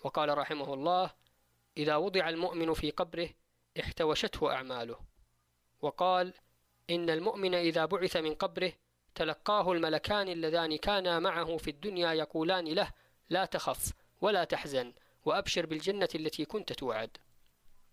وقال 0.03 0.37
رحمه 0.37 0.73
الله 0.73 1.11
إذا 1.77 1.95
وضع 1.95 2.29
المؤمن 2.29 2.73
في 2.73 2.91
قبره 2.91 3.29
احتوشته 3.79 4.51
أعماله. 4.51 4.99
وقال 5.81 6.33
إن 6.89 7.09
المؤمن 7.09 7.55
إذا 7.55 7.85
بعث 7.85 8.17
من 8.17 8.33
قبره 8.33 8.73
تلقاه 9.15 9.71
الملكان 9.71 10.27
اللذان 10.27 10.77
كانا 10.77 11.19
معه 11.19 11.57
في 11.57 11.69
الدنيا 11.69 12.13
يقولان 12.13 12.65
له 12.65 12.91
لا 13.29 13.45
تخف 13.45 13.93
ولا 14.21 14.43
تحزن 14.43 14.93
وأبشر 15.25 15.65
بالجنة 15.65 16.09
التي 16.15 16.45
كنت 16.45 16.73
توعد. 16.73 17.17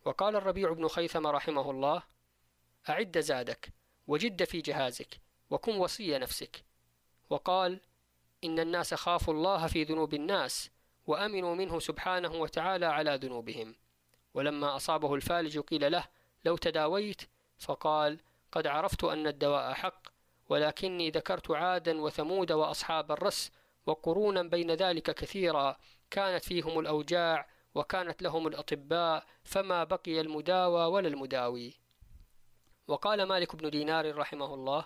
وقال 0.05 0.37
الربيع 0.37 0.73
بن 0.73 0.89
خيثم 0.89 1.27
رحمه 1.27 1.71
الله 1.71 2.03
أعد 2.89 3.19
زادك 3.19 3.73
وجد 4.07 4.45
في 4.45 4.61
جهازك 4.61 5.21
وكن 5.51 5.77
وصي 5.77 6.19
نفسك. 6.19 6.65
وقال 7.31 7.81
إن 8.45 8.61
الناس 8.61 8.95
خافوا 8.95 9.35
الله 9.35 9.67
في 9.67 9.85
ذنوب 9.85 10.15
الناس 10.15 10.71
وأمنوا 11.07 11.55
منه 11.55 11.79
سبحانه 11.79 12.35
وتعالى 12.35 12.87
على 12.87 13.17
ذنوبهم. 13.17 13.75
ولما 14.35 14.77
أصابه 14.77 15.15
الفالج 15.15 15.59
قيل 15.59 15.93
له 15.93 16.05
لو 16.45 16.57
تداويت؟ 16.57 17.23
فقال 17.59 18.21
قد 18.53 18.67
عرفت 18.67 19.05
أن 19.05 19.27
الدواء 19.27 19.73
حق 19.73 20.09
ولكني 20.49 21.11
ذكرت 21.11 21.51
عادا 21.51 22.01
وثمود 22.01 22.53
وأصحاب 22.53 23.13
الرس 23.13 23.53
وقرونا 23.87 24.43
بين 24.43 24.71
ذلك 24.71 25.11
كثيرا 25.15 25.77
كانت 26.11 26.45
فيهم 26.45 26.79
الأوجاع 26.79 27.49
وكانت 27.75 28.23
لهم 28.23 28.47
الأطباء 28.47 29.27
فما 29.45 29.85
بقي 29.85 30.21
المداوى 30.21 30.85
ولا 30.85 31.09
المداوي. 31.09 31.75
وقال 32.89 33.23
مالك 33.23 33.57
بن 33.57 33.71
دينار 33.71 34.17
رحمه 34.17 34.55
الله 34.55 34.85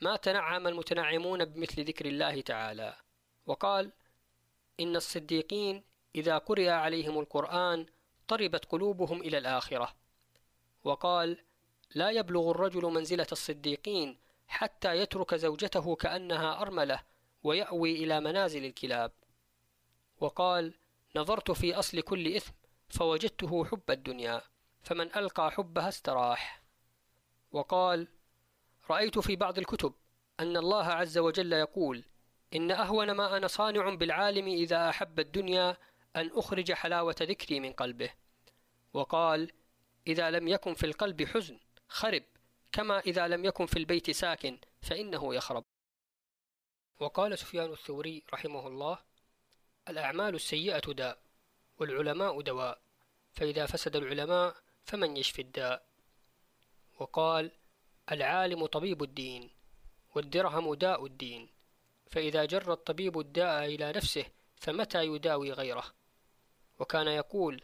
ما 0.00 0.16
تنعم 0.16 0.66
المتنعمون 0.66 1.44
بمثل 1.44 1.84
ذكر 1.84 2.06
الله 2.06 2.40
تعالى. 2.40 2.96
وقال 3.46 3.92
إن 4.80 4.96
الصديقين 4.96 5.84
إذا 6.14 6.38
قرئ 6.38 6.68
عليهم 6.68 7.18
القرآن 7.18 7.86
طربت 8.28 8.64
قلوبهم 8.64 9.20
إلى 9.20 9.38
الآخرة. 9.38 9.94
وقال 10.84 11.38
لا 11.94 12.10
يبلغ 12.10 12.50
الرجل 12.50 12.82
منزلة 12.82 13.26
الصديقين 13.32 14.18
حتى 14.48 14.98
يترك 14.98 15.34
زوجته 15.34 15.96
كأنها 15.96 16.60
أرملة 16.60 17.02
ويأوي 17.42 17.92
إلى 17.92 18.20
منازل 18.20 18.64
الكلاب. 18.64 19.12
وقال 20.20 20.74
نظرت 21.16 21.50
في 21.50 21.74
أصل 21.74 22.00
كل 22.00 22.36
إثم 22.36 22.52
فوجدته 22.88 23.64
حب 23.64 23.90
الدنيا 23.90 24.40
فمن 24.82 25.16
ألقى 25.16 25.50
حبها 25.50 25.88
استراح. 25.88 26.62
وقال 27.52 28.08
رأيت 28.90 29.18
في 29.18 29.36
بعض 29.36 29.58
الكتب 29.58 29.92
أن 30.40 30.56
الله 30.56 30.84
عز 30.84 31.18
وجل 31.18 31.52
يقول 31.52 32.04
إن 32.54 32.70
أهون 32.70 33.10
ما 33.10 33.36
أنا 33.36 33.46
صانع 33.46 33.94
بالعالم 33.94 34.46
إذا 34.46 34.88
أحب 34.88 35.20
الدنيا 35.20 35.76
أن 36.16 36.30
أخرج 36.34 36.72
حلاوة 36.72 37.16
ذكري 37.20 37.60
من 37.60 37.72
قلبه. 37.72 38.10
وقال 38.92 39.52
إذا 40.06 40.30
لم 40.30 40.48
يكن 40.48 40.74
في 40.74 40.86
القلب 40.86 41.24
حزن 41.24 41.58
خرب 41.88 42.22
كما 42.72 42.98
إذا 42.98 43.28
لم 43.28 43.44
يكن 43.44 43.66
في 43.66 43.78
البيت 43.78 44.10
ساكن 44.10 44.58
فإنه 44.80 45.34
يخرب. 45.34 45.64
وقال 47.00 47.38
سفيان 47.38 47.72
الثوري 47.72 48.22
رحمه 48.32 48.66
الله 48.66 48.98
الأعمال 49.88 50.34
السيئة 50.34 50.92
داء 50.92 51.18
والعلماء 51.78 52.40
دواء 52.40 52.80
فإذا 53.32 53.66
فسد 53.66 53.96
العلماء 53.96 54.56
فمن 54.84 55.16
يشفي 55.16 55.42
الداء. 55.42 55.86
وقال 56.98 57.50
العالم 58.12 58.66
طبيب 58.66 59.02
الدين 59.02 59.50
والدرهم 60.14 60.74
داء 60.74 61.06
الدين 61.06 61.48
فإذا 62.10 62.44
جر 62.44 62.72
الطبيب 62.72 63.18
الداء 63.18 63.64
إلى 63.64 63.92
نفسه 63.92 64.24
فمتى 64.56 65.06
يداوي 65.06 65.52
غيره؟ 65.52 65.95
وكان 66.78 67.08
يقول 67.08 67.62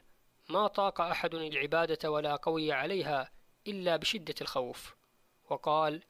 ما 0.49 0.67
طاق 0.67 1.01
أحد 1.01 1.35
العبادة 1.35 2.11
ولا 2.11 2.37
قوي 2.37 2.73
عليها 2.73 3.33
إلا 3.67 3.97
بشدة 3.97 4.35
الخوف. 4.41 4.95
وقال 5.51 6.03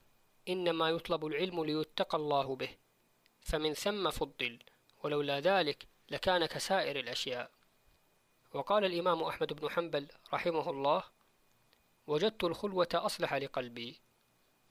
إنما 0.49 0.89
يطلب 0.89 1.25
العلم 1.25 1.65
ليتقى 1.65 2.17
الله 2.17 2.55
به 2.55 2.69
فمن 3.41 3.73
ثم 3.73 4.09
فضل 4.09 4.59
ولولا 5.03 5.39
ذلك 5.39 5.87
لكان 6.09 6.45
كسائر 6.45 6.99
الأشياء. 6.99 7.51
وقال 8.53 8.85
الإمام 8.85 9.23
أحمد 9.23 9.53
بن 9.53 9.69
حنبل 9.69 10.07
رحمه 10.33 10.69
الله 10.69 11.03
وجدت 12.07 12.43
الخلوة 12.43 12.87
أصلح 12.93 13.33
لقلبي. 13.33 14.01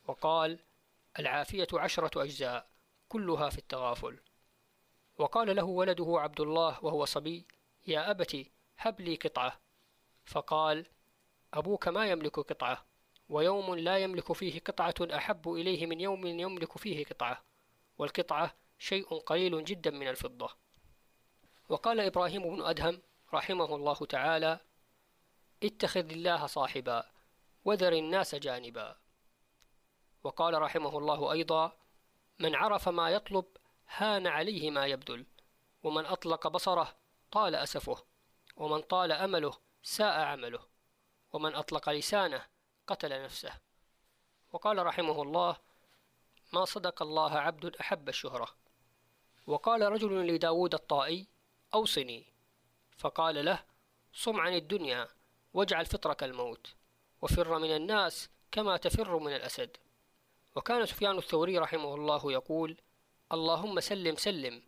وقال 0.09 0.59
العافية 1.19 1.69
عشرة 1.73 2.23
أجزاء 2.23 2.67
كلها 3.09 3.51
في 3.51 3.59
التغافل. 3.59 4.19
وقال 5.19 5.57
له 5.57 5.65
ولده 5.65 6.15
عبد 6.21 6.41
الله 6.41 6.85
وهو 6.85 7.05
صبي 7.05 7.47
يا 7.87 8.11
أبت 8.11 8.47
هب 8.79 9.01
لي 9.01 9.15
قطعة. 9.15 9.61
فقال 10.25 10.87
أبوك 11.55 11.89
ما 11.89 12.07
يملك 12.07 12.39
قطعة 12.41 12.87
ويوم 13.29 13.75
لا 13.75 13.99
يملك 13.99 14.33
فيه 14.33 14.61
قطعة 14.61 14.95
أحب 15.01 15.53
إليه 15.53 15.87
من 15.87 16.01
يوم 16.01 16.27
يملك 16.27 16.79
فيه 16.79 17.05
قطعة. 17.05 17.45
والقطعة 17.99 18.55
شيء 18.79 19.19
قليل 19.19 19.65
جدا 19.65 19.91
من 19.91 20.09
الفضة. 20.09 20.51
وقال 21.69 22.01
إبراهيم 22.01 22.57
بن 22.57 22.63
أدهم 22.63 23.03
رحمه 23.35 23.75
الله 23.75 23.95
تعالى 23.95 24.61
اتخذ 25.63 26.11
الله 26.11 26.47
صاحبا 26.47 27.11
وذر 27.65 27.93
الناس 27.93 28.35
جانبا. 28.35 28.97
وقال 30.25 30.63
رحمه 30.63 30.99
الله 30.99 31.33
أيضا 31.33 31.73
من 32.39 32.55
عرف 32.55 32.89
ما 32.89 33.11
يطلب 33.11 33.45
هان 33.97 34.27
عليه 34.27 34.71
ما 34.71 34.87
يبذل 34.87 35.27
ومن 35.83 36.07
أطلق 36.07 36.49
بصره 36.49 37.02
طال 37.33 37.55
أسفه 37.55 37.97
ومن 38.57 38.81
طال 38.81 39.13
أمله 39.13 39.53
ساء 39.83 40.21
عمله 40.21 40.61
ومن 41.33 41.55
أطلق 41.55 41.89
لسانه 41.89 42.47
قتل 42.87 43.23
نفسه. 43.25 43.53
وقال 44.53 44.87
رحمه 44.87 45.23
الله 45.23 45.57
ما 46.53 46.65
صدق 46.65 47.03
الله 47.03 47.39
عبد 47.39 47.77
أحب 47.77 48.09
الشهرة. 48.09 48.49
وقال 49.47 49.83
رجل 49.83 50.27
لداود 50.27 50.75
الطائي 50.75 51.27
أوصني. 51.75 52.25
فقال 52.97 53.45
له 53.45 53.65
صم 54.13 54.41
عن 54.41 54.55
الدنيا 54.55 55.09
واجعل 55.55 55.87
فطرك 55.87 56.25
الموت 56.25 56.75
وفر 57.23 57.59
من 57.59 57.77
الناس 57.77 58.31
كما 58.51 58.77
تفر 58.77 59.19
من 59.19 59.37
الأسد. 59.37 59.77
وكان 60.57 60.87
سفيان 60.87 61.19
الثوري 61.19 61.59
رحمه 61.59 61.95
الله 61.95 62.33
يقول 62.33 62.77
اللهم 63.33 63.81
سلم 63.81 64.17
سلم. 64.17 64.63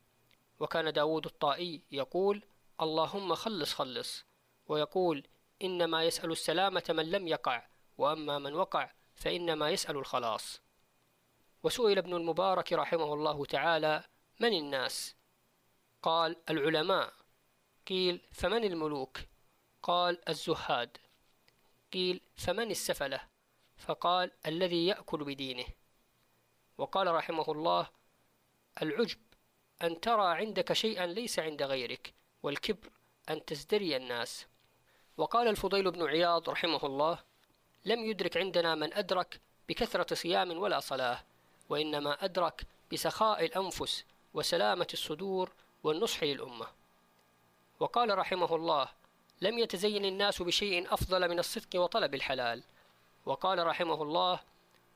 وكان 0.60 0.92
داود 0.92 1.26
الطائي 1.26 1.82
يقول 1.92 2.42
اللهم 2.80 3.34
خلص 3.34 3.74
خلص. 3.74 4.24
ويقول 4.66 5.26
إنما 5.62 6.04
يسأل 6.04 6.32
السلامة 6.32 6.84
من 6.88 7.10
لم 7.10 7.28
يقع 7.28 7.66
وأما 7.98 8.38
من 8.38 8.54
وقع 8.54 8.92
فإنما 9.14 9.70
يسأل 9.70 9.96
الخلاص. 9.96 10.60
وسئل 11.62 11.98
ابن 11.98 12.16
المبارك 12.16 12.72
رحمه 12.72 13.14
الله 13.14 13.44
تعالى 13.44 14.04
من 14.40 14.52
الناس؟ 14.52 15.14
قال 16.02 16.36
العلماء. 16.50 17.12
قيل 17.86 18.20
فمن 18.32 18.64
الملوك؟ 18.64 19.18
قال 19.82 20.28
الزهاد. 20.28 20.98
قيل 21.92 22.20
فمن 22.36 22.70
السفلة؟ 22.70 23.20
فقال 23.76 24.30
الذي 24.46 24.86
يأكل 24.86 25.24
بدينه. 25.24 25.66
وقال 26.78 27.14
رحمه 27.14 27.52
الله 27.52 27.90
العجب 28.82 29.18
أن 29.82 30.00
ترى 30.00 30.36
عندك 30.36 30.72
شيئا 30.72 31.06
ليس 31.06 31.38
عند 31.38 31.62
غيرك. 31.62 32.14
والكبر 32.44 32.90
أن 33.30 33.44
تزدري 33.44 33.96
الناس. 33.96 34.46
وقال 35.16 35.48
الفضيل 35.48 35.90
بن 35.90 36.06
عياض 36.06 36.50
رحمه 36.50 36.86
الله 36.86 37.18
لم 37.84 38.04
يدرك 38.04 38.36
عندنا 38.36 38.74
من 38.74 38.94
أدرك 38.94 39.40
بكثرة 39.68 40.14
صيام 40.14 40.58
ولا 40.58 40.80
صلاة 40.80 41.24
وإنما 41.68 42.24
أدرك 42.24 42.66
بسخاء 42.92 43.44
الأنفس 43.44 44.04
وسلامة 44.34 44.86
الصدور 44.92 45.52
والنصح 45.84 46.22
للأمة. 46.22 46.66
وقال 47.80 48.18
رحمه 48.18 48.54
الله 48.56 48.88
لم 49.40 49.58
يتزين 49.58 50.04
الناس 50.04 50.42
بشيء 50.42 50.94
أفضل 50.94 51.28
من 51.28 51.38
الصدق 51.38 51.80
وطلب 51.80 52.14
الحلال. 52.14 52.62
وقال 53.26 53.66
رحمه 53.66 54.02
الله 54.02 54.40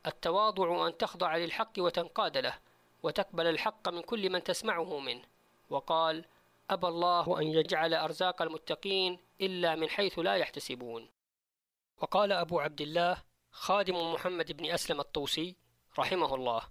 التواضع 0.07 0.87
أن 0.87 0.97
تخضع 0.97 1.37
للحق 1.37 1.73
وتنقاد 1.77 2.37
له 2.37 2.59
وتقبل 3.03 3.47
الحق 3.47 3.89
من 3.89 4.01
كل 4.01 4.29
من 4.29 4.43
تسمعه 4.43 4.99
منه. 4.99 5.23
وقال 5.69 6.25
أبى 6.69 6.87
الله 6.87 7.39
أن 7.41 7.47
يجعل 7.47 7.93
أرزاق 7.93 8.41
المتقين 8.41 9.19
إلا 9.41 9.75
من 9.75 9.89
حيث 9.89 10.19
لا 10.19 10.35
يحتسبون. 10.35 11.09
وقال 11.97 12.31
أبو 12.31 12.59
عبد 12.59 12.81
الله 12.81 13.23
خادم 13.51 14.13
محمد 14.13 14.51
بن 14.51 14.71
أسلم 14.71 14.99
الطوسي 14.99 15.55
رحمه 15.99 16.35
الله 16.35 16.61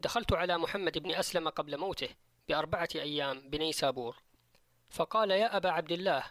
دخلت 0.00 0.32
على 0.32 0.58
محمد 0.58 0.98
بن 0.98 1.14
أسلم 1.14 1.48
قبل 1.48 1.78
موته 1.78 2.08
بأربعة 2.48 2.88
أيام 2.94 3.50
بنيسابور. 3.50 4.16
فقال 4.90 5.30
يا 5.30 5.56
أبا 5.56 5.70
عبد 5.70 5.92
الله 5.92 6.24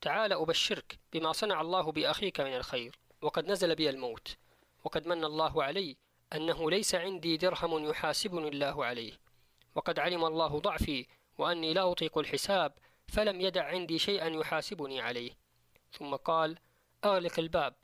تعال 0.00 0.32
أبشرك 0.32 0.98
بما 1.12 1.32
صنع 1.32 1.60
الله 1.60 1.92
بأخيك 1.92 2.40
من 2.40 2.56
الخير 2.56 2.98
وقد 3.22 3.50
نزل 3.50 3.74
بي 3.74 3.90
الموت 3.90 4.36
وقد 4.84 5.06
من 5.06 5.24
الله 5.24 5.62
علي 5.62 5.96
أنه 6.32 6.70
ليس 6.70 6.94
عندي 6.94 7.36
درهم 7.36 7.84
يحاسبني 7.84 8.48
الله 8.48 8.84
عليه 8.84 9.12
وقد 9.74 9.98
علم 9.98 10.24
الله 10.24 10.58
ضعفي 10.58 11.06
وأني 11.38 11.74
لا 11.74 11.92
أطيق 11.92 12.18
الحساب 12.18 12.72
فلم 13.08 13.40
يدع 13.40 13.64
عندي 13.64 13.98
شيئا 13.98 14.28
يحاسبني 14.28 15.00
عليه. 15.00 15.32
ثم 15.92 16.14
قال 16.14 16.58
أغلق 17.04 17.38
الباب 17.38 17.74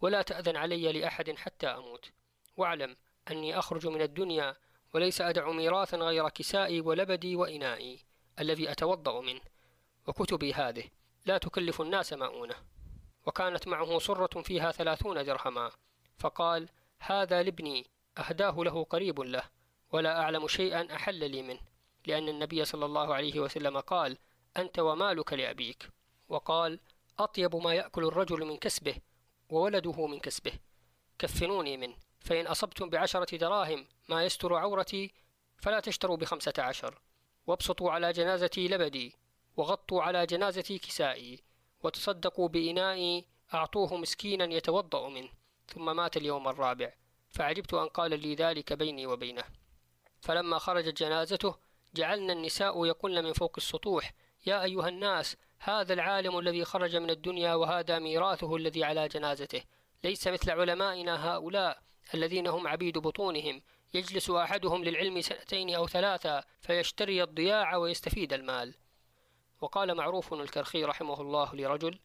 ولا 0.00 0.22
تأذن 0.22 0.56
علي 0.56 0.92
لأحد 0.92 1.30
حتى 1.30 1.66
أموت. 1.66 2.10
واعلم 2.56 2.96
أني 3.30 3.58
أخرج 3.58 3.86
من 3.86 4.02
الدنيا 4.02 4.56
وليس 4.94 5.20
أدع 5.20 5.50
ميراثا 5.50 5.96
غير 5.96 6.28
كسائي 6.28 6.80
ولبدي 6.80 7.36
وإنائي 7.36 8.04
الذي 8.38 8.72
أتوضأ 8.72 9.20
منه. 9.20 9.40
وكتبي 10.06 10.54
هذه 10.54 10.84
لا 11.26 11.38
تكلف 11.38 11.80
الناس 11.80 12.12
مؤونة 12.12 12.54
وكانت 13.26 13.68
معه 13.68 13.98
صرة 13.98 14.42
فيها 14.42 14.72
ثلاثون 14.72 15.24
درهما. 15.24 15.70
فقال 16.18 16.68
هذا 16.98 17.42
لابني 17.42 17.86
أهداه 18.18 18.54
له 18.58 18.84
قريب 18.84 19.20
له 19.20 19.42
ولا 19.92 20.20
أعلم 20.20 20.48
شيئا 20.48 20.94
أحل 20.94 21.30
لي 21.30 21.42
منه. 21.42 21.71
لأن 22.06 22.28
النبي 22.28 22.64
صلى 22.64 22.84
الله 22.84 23.14
عليه 23.14 23.40
وسلم 23.40 23.80
قال 23.80 24.18
أنت 24.56 24.78
ومالك 24.78 25.32
لأبيك؟ 25.32 25.88
وقال 26.28 26.80
أطيب 27.18 27.56
ما 27.56 27.74
يأكل 27.74 28.04
الرجل 28.04 28.44
من 28.44 28.56
كسبه 28.56 28.96
وولده 29.50 30.06
من 30.06 30.20
كسبه. 30.20 30.52
كفنوني 31.18 31.76
منه 31.76 31.96
فإن 32.20 32.46
أصبتم 32.46 32.90
بعشرة 32.90 33.36
دراهم 33.36 33.86
ما 34.08 34.24
يستر 34.24 34.54
عورتي 34.54 35.10
فلا 35.56 35.80
تشتروا 35.80 36.16
بخمسة 36.16 36.52
عشر 36.58 37.00
وابسطوا 37.46 37.90
على 37.90 38.12
جنازتي 38.12 38.68
لبدي 38.68 39.16
وغطوا 39.56 40.02
على 40.02 40.26
جنازتي 40.26 40.78
كسائي 40.78 41.40
وتصدقوا 41.82 42.48
بإنائي 42.48 43.26
أعطوه 43.54 43.96
مسكينا 43.96 44.44
يتوضأ 44.44 45.08
منه 45.08 45.28
ثم 45.66 45.96
مات 45.96 46.16
اليوم 46.16 46.48
الرابع 46.48 46.92
فعجبت 47.30 47.74
أن 47.74 47.88
قال 47.88 48.20
لي 48.20 48.34
ذلك 48.34 48.72
بيني 48.72 49.06
وبينه. 49.06 49.44
فلما 50.20 50.58
خرجت 50.58 51.02
جنازته 51.02 51.54
جعلنا 51.94 52.32
النساء 52.32 52.84
يقولن 52.86 53.24
من 53.24 53.32
فوق 53.32 53.54
السطوح. 53.56 54.12
يا 54.46 54.62
أيها 54.62 54.88
الناس 54.88 55.36
هذا 55.58 55.92
العالم 55.92 56.38
الذي 56.38 56.64
خرج 56.64 56.96
من 56.96 57.10
الدنيا 57.10 57.54
وهذا 57.54 57.98
ميراثه 57.98 58.56
الذي 58.56 58.84
على 58.84 59.08
جنازته. 59.08 59.62
ليس 60.04 60.28
مثل 60.28 60.50
علمائنا 60.50 61.34
هؤلاء 61.34 61.82
الذين 62.14 62.46
هم 62.46 62.66
عبيد 62.66 62.98
بطونهم. 62.98 63.62
يجلس 63.94 64.30
أحدهم 64.30 64.84
للعلم 64.84 65.20
سنتين 65.20 65.74
أو 65.74 65.86
ثلاثة 65.86 66.44
فيشتري 66.60 67.22
الضياع 67.22 67.76
ويستفيد 67.76 68.32
المال. 68.32 68.74
وقال 69.60 69.94
معروف 69.94 70.34
الكرخي 70.34 70.84
رحمه 70.84 71.20
الله 71.20 71.54
لرجل 71.54 71.98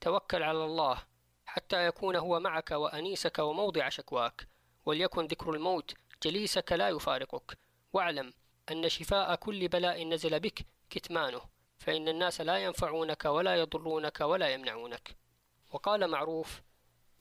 توكل 0.00 0.42
على 0.42 0.64
الله 0.64 1.02
حتى 1.46 1.86
يكون 1.86 2.16
هو 2.16 2.40
معك 2.40 2.70
وأنيسك 2.70 3.38
وموضع 3.38 3.88
شكواك. 3.88 4.48
وليكن 4.86 5.26
ذكر 5.26 5.50
الموت 5.50 5.94
جليسك 6.22 6.72
لا 6.72 6.88
يفارقك. 6.88 7.58
واعلم 7.92 8.32
أن 8.70 8.88
شفاء 8.88 9.34
كل 9.34 9.68
بلاء 9.68 10.04
نزل 10.04 10.40
بك 10.40 10.66
كتمانه 10.90 11.40
فإن 11.78 12.08
الناس 12.08 12.40
لا 12.40 12.56
ينفعونك 12.56 13.24
ولا 13.24 13.56
يضرونك 13.56 14.20
ولا 14.20 14.48
يمنعونك. 14.48 15.16
وقال 15.72 16.08
معروف 16.08 16.62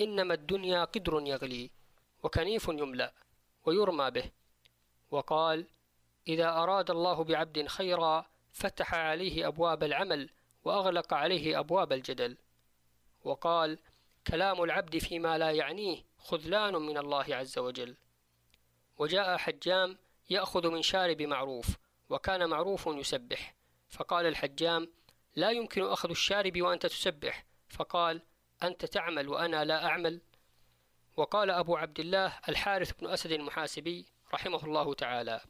إنما 0.01 0.34
الدنيا 0.34 0.84
قدر 0.84 1.21
يغلي 1.25 1.71
وكنيف 2.23 2.67
يملأ 2.67 3.13
ويرمى 3.65 4.12
به. 4.12 4.31
وقال 5.12 5.67
إذا 6.27 6.49
أراد 6.49 6.91
الله 6.91 7.23
بعبد 7.23 7.67
خيرا 7.67 8.25
فتح 8.53 8.93
عليه 8.93 9.47
أبواب 9.47 9.84
العمل 9.84 10.29
وأغلق 10.63 11.13
عليه 11.13 11.60
أبواب 11.60 11.93
الجدل. 11.93 12.38
وقال 13.23 13.79
كلام 14.27 14.63
العبد 14.63 14.97
فيما 14.97 15.38
لا 15.38 15.51
يعنيه 15.51 16.03
خذلان 16.17 16.75
من 16.75 16.97
الله 16.97 17.36
عز 17.36 17.60
وجل. 17.60 17.95
وجاء 18.97 19.38
حجام 19.38 19.97
يأخذ 20.29 20.67
من 20.71 20.81
شارب 20.81 21.21
معروف 21.21 21.67
وكان 22.09 22.49
معروف 22.49 22.88
يسبح. 22.88 23.55
فقال 23.89 24.25
الحجام 24.25 24.91
لا 25.35 25.51
يمكن 25.51 25.83
أخذ 25.83 26.09
الشارب 26.09 26.61
وأنت 26.61 26.85
تسبح. 26.85 27.45
فقال 27.69 28.21
أنت 28.63 28.85
تعمل 28.85 29.29
وأنا 29.29 29.65
لا 29.65 29.85
أعمل. 29.85 30.21
وقال 31.17 31.49
أبو 31.49 31.77
عبد 31.77 31.99
الله 31.99 32.39
الحارث 32.49 32.91
بن 32.99 33.07
أسد 33.07 33.31
المحاسبي 33.31 34.05
رحمه 34.33 34.65
الله 34.65 34.93
تعالى 34.93 35.41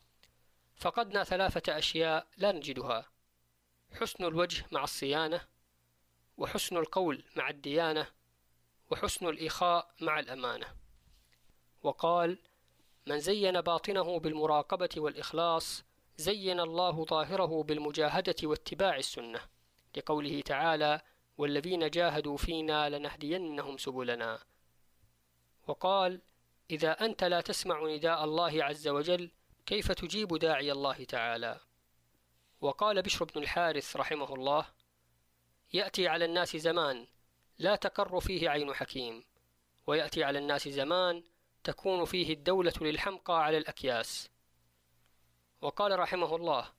فقدنا 0.76 1.24
ثلاثة 1.24 1.78
أشياء 1.78 2.28
لا 2.38 2.52
نجدها 2.52 3.06
حسن 4.00 4.26
الوجه 4.26 4.66
مع 4.72 4.84
الصيانة 4.84 5.42
وحسن 6.38 6.78
القول 6.78 7.24
مع 7.36 7.50
الديانة 7.50 8.08
وحسن 8.92 9.28
الإخاء 9.28 9.92
مع 10.02 10.20
الأمانة. 10.20 10.68
وقال 11.84 12.40
من 13.08 13.20
زين 13.20 13.62
باطنه 13.62 14.20
بالمراقبة 14.20 14.90
والإخلاص 14.98 15.84
زين 16.18 16.60
الله 16.60 17.06
ظاهره 17.06 17.64
بالمجاهدة 17.64 18.36
واتباع 18.44 18.98
السنة. 18.98 19.40
لقوله 19.98 20.42
تعالى 20.42 21.02
والذين 21.38 21.90
جاهدوا 21.90 22.38
فينا 22.38 22.90
لنهدينهم 22.90 23.78
سبلنا 23.78 24.40
وقال 25.68 26.22
إذا 26.72 26.92
أنت 26.92 27.24
لا 27.24 27.42
تسمع 27.42 27.84
نداء 27.84 28.24
الله 28.24 28.64
عز 28.64 28.88
وجل 28.88 29.32
كيف 29.66 29.92
تجيب 29.92 30.38
داعي 30.38 30.72
الله 30.72 31.04
تعالى؟ 31.04 31.60
وقال 32.62 33.02
بشر 33.02 33.26
بن 33.26 33.42
الحارث 33.42 33.96
رحمه 33.96 34.34
الله 34.34 34.66
يأتي 35.74 36.08
على 36.08 36.26
الناس 36.26 36.58
زمان 36.58 37.08
لا 37.58 37.76
تقر 37.76 38.20
فيه 38.20 38.50
عين 38.50 38.74
حكيم 38.74 39.24
ويأتي 39.88 40.24
على 40.24 40.40
الناس 40.40 40.68
زمان 40.68 41.24
تكون 41.66 42.06
فيه 42.06 42.34
الدولة 42.34 42.74
للحمقى 42.82 43.44
على 43.44 43.58
الأكياس. 43.58 44.30
وقال 45.62 46.00
رحمه 46.00 46.36
الله 46.36 46.72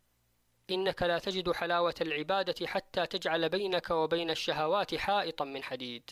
إنك 0.71 1.03
لا 1.03 1.19
تجد 1.19 1.53
حلاوة 1.53 1.95
العبادة 2.01 2.67
حتى 2.67 3.07
تجعل 3.07 3.49
بينك 3.49 3.91
وبين 3.91 4.31
الشهوات 4.31 4.95
حائطا 4.95 5.45
من 5.45 5.63
حديد. 5.63 6.11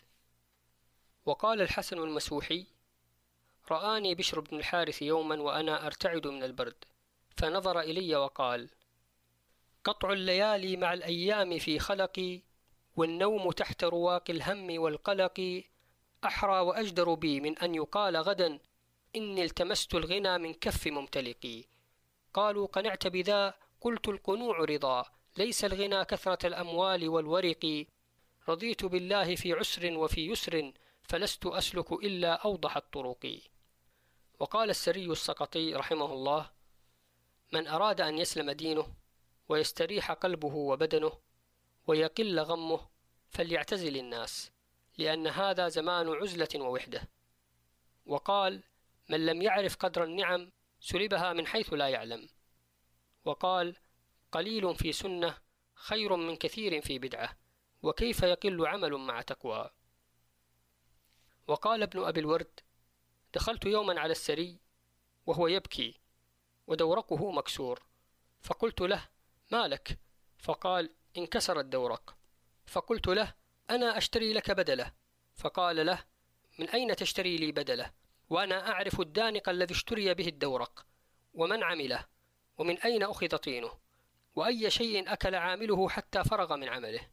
وقال 1.26 1.60
الحسن 1.62 1.98
المسوحي 1.98 2.66
رآني 3.70 4.14
بشر 4.14 4.40
بن 4.40 4.56
الحارث 4.56 5.02
يوما 5.02 5.42
وأنا 5.42 5.86
أرتعد 5.86 6.26
من 6.26 6.42
البرد. 6.42 6.84
فنظر 7.36 7.80
إلي 7.80 8.16
وقال 8.16 8.70
قطع 9.84 10.12
الليالي 10.12 10.76
مع 10.76 10.92
الأيام 10.92 11.58
في 11.58 11.78
خلقي 11.78 12.40
والنوم 12.96 13.50
تحت 13.50 13.84
رواق 13.84 14.30
الهم 14.30 14.80
والقلق 14.80 15.64
أحرى 16.24 16.60
وأجدر 16.60 17.14
بي 17.14 17.40
من 17.40 17.58
أن 17.58 17.74
يقال 17.74 18.16
غدا 18.16 18.58
إني 19.16 19.44
التمست 19.44 19.94
الغنى 19.94 20.38
من 20.38 20.54
كف 20.54 20.86
ممتلقي 20.86 21.64
قالوا 22.34 22.66
قنعت 22.66 23.06
بذا 23.06 23.54
قلت 23.80 24.08
القنوع 24.08 24.58
رضا 24.58 25.04
ليس 25.36 25.64
الغنى 25.64 26.04
كثرة 26.04 26.46
الأموال 26.46 27.08
والورق. 27.08 27.86
رضيت 28.48 28.84
بالله 28.84 29.36
في 29.36 29.52
عسر 29.52 29.98
وفي 29.98 30.26
يسر 30.26 30.72
فلست 31.02 31.46
أسلك 31.46 31.92
إلا 31.92 32.32
أوضح 32.32 32.76
الطرق. 32.76 33.40
وقال 34.38 34.70
السري 34.70 35.06
السقطي 35.06 35.74
رحمه 35.74 36.12
الله 36.12 36.50
من 37.52 37.66
أراد 37.66 38.00
أن 38.00 38.18
يسلم 38.18 38.50
دينه 38.50 38.94
ويستريح 39.48 40.12
قلبه 40.12 40.54
وبدنه 40.54 41.12
ويقل 41.86 42.40
غمه 42.40 42.80
فليعتزل 43.30 43.96
الناس. 43.96 44.53
لأن 44.98 45.26
هذا 45.26 45.68
زمان 45.68 46.08
عزلة 46.08 46.48
ووحدة. 46.54 47.08
وقال 48.06 48.62
من 49.08 49.26
لم 49.26 49.42
يعرف 49.42 49.76
قدر 49.76 50.04
النعم 50.04 50.52
سلبها 50.80 51.32
من 51.32 51.46
حيث 51.46 51.72
لا 51.72 51.88
يعلم 51.88 52.28
وقال 53.24 53.76
قليل 54.32 54.74
في 54.74 54.92
سنة 54.92 55.38
خير 55.74 56.16
من 56.16 56.36
كثير 56.36 56.82
في 56.82 56.98
بدعة 56.98 57.36
وكيف 57.82 58.22
يقل 58.22 58.66
عمل 58.66 58.92
مع 58.92 59.22
تقوى 59.22 59.70
وقال 61.46 61.82
ابن 61.82 62.04
أبي 62.04 62.20
الورد 62.20 62.60
دخلت 63.34 63.64
يوما 63.64 64.00
على 64.00 64.12
السري 64.12 64.58
وهو 65.26 65.46
يبكي 65.46 66.00
ودورقه 66.66 67.30
مكسور 67.30 67.82
فقلت 68.40 68.80
له 68.80 69.08
ما 69.52 69.68
لك؟ 69.68 69.98
فقال 70.38 70.94
انكسر 71.16 71.60
الدورق 71.60 72.16
فقلت 72.66 73.06
له 73.06 73.34
أنا 73.70 73.98
أشتري 73.98 74.32
لك 74.32 74.50
بدلة. 74.50 74.92
فقال 75.34 75.86
له 75.86 76.04
من 76.58 76.68
أين 76.68 76.96
تشتري 76.96 77.36
لي 77.36 77.52
بدلة؟ 77.52 77.92
وأنا 78.30 78.70
أعرف 78.70 79.00
الدانق 79.00 79.48
الذي 79.48 79.74
اشتري 79.74 80.14
به 80.14 80.28
الدورق. 80.28 80.86
ومن 81.34 81.62
عمله؟ 81.62 82.06
ومن 82.58 82.78
أين 82.78 83.02
أخذ 83.02 83.36
طينه؟ 83.36 83.78
وأي 84.36 84.70
شيء 84.70 85.12
أكل 85.12 85.34
عامله 85.34 85.88
حتى 85.88 86.24
فرغ 86.24 86.56
من 86.56 86.68
عمله؟ 86.68 87.10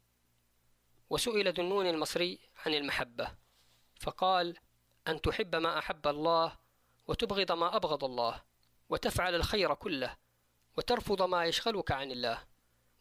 وسئل 1.09 1.53
ذنون 1.53 1.87
المصري 1.87 2.39
عن 2.65 2.73
المحبة. 2.73 3.35
فقال 3.99 4.57
أن 5.07 5.21
تحب 5.21 5.55
ما 5.55 5.79
أحب 5.79 6.07
الله 6.07 6.57
وتبغض 7.07 7.51
ما 7.51 7.75
أبغض 7.75 8.03
الله 8.03 8.41
وتفعل 8.89 9.35
الخير 9.35 9.73
كله 9.73 10.17
وترفض 10.77 11.21
ما 11.21 11.45
يشغلك 11.45 11.91
عن 11.91 12.11
الله 12.11 12.47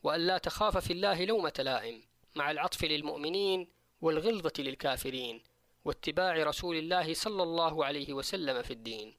وأن 0.03 0.21
لا 0.21 0.39
تخاف 0.39 0.77
في 0.79 0.93
الله 0.93 1.25
لومة 1.25 1.53
لائم. 1.59 2.10
مع 2.35 2.51
العطف 2.51 2.85
للمؤمنين 2.85 3.69
والغلظة 4.01 4.53
للكافرين 4.59 5.43
واتباع 5.85 6.37
رسول 6.37 6.77
الله 6.77 7.15
صلى 7.15 7.43
الله 7.43 7.85
عليه 7.85 8.13
وسلم 8.13 8.63
في 8.63 8.71
الدين. 8.73 9.17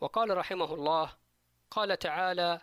وقال 0.00 0.36
رحمه 0.36 0.74
الله 0.74 1.16
قال 1.70 1.98
تعالى 1.98 2.60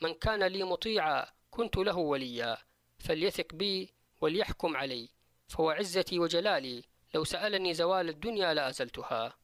من 0.00 0.14
كان 0.14 0.42
لي 0.42 0.62
مطيعا 0.62 1.26
كنت 1.50 1.76
له 1.76 1.96
وليا 1.98 2.58
فليثق 2.98 3.54
بي 3.54 3.90
وليحكم 4.20 4.76
علي 4.76 5.08
فهو 5.48 5.70
عزتي 5.70 6.18
وجلالي 6.18 6.84
لو 7.14 7.24
سألني 7.24 7.74
زوال 7.74 8.08
الدنيا 8.08 8.54
لأزلتها 8.54 9.36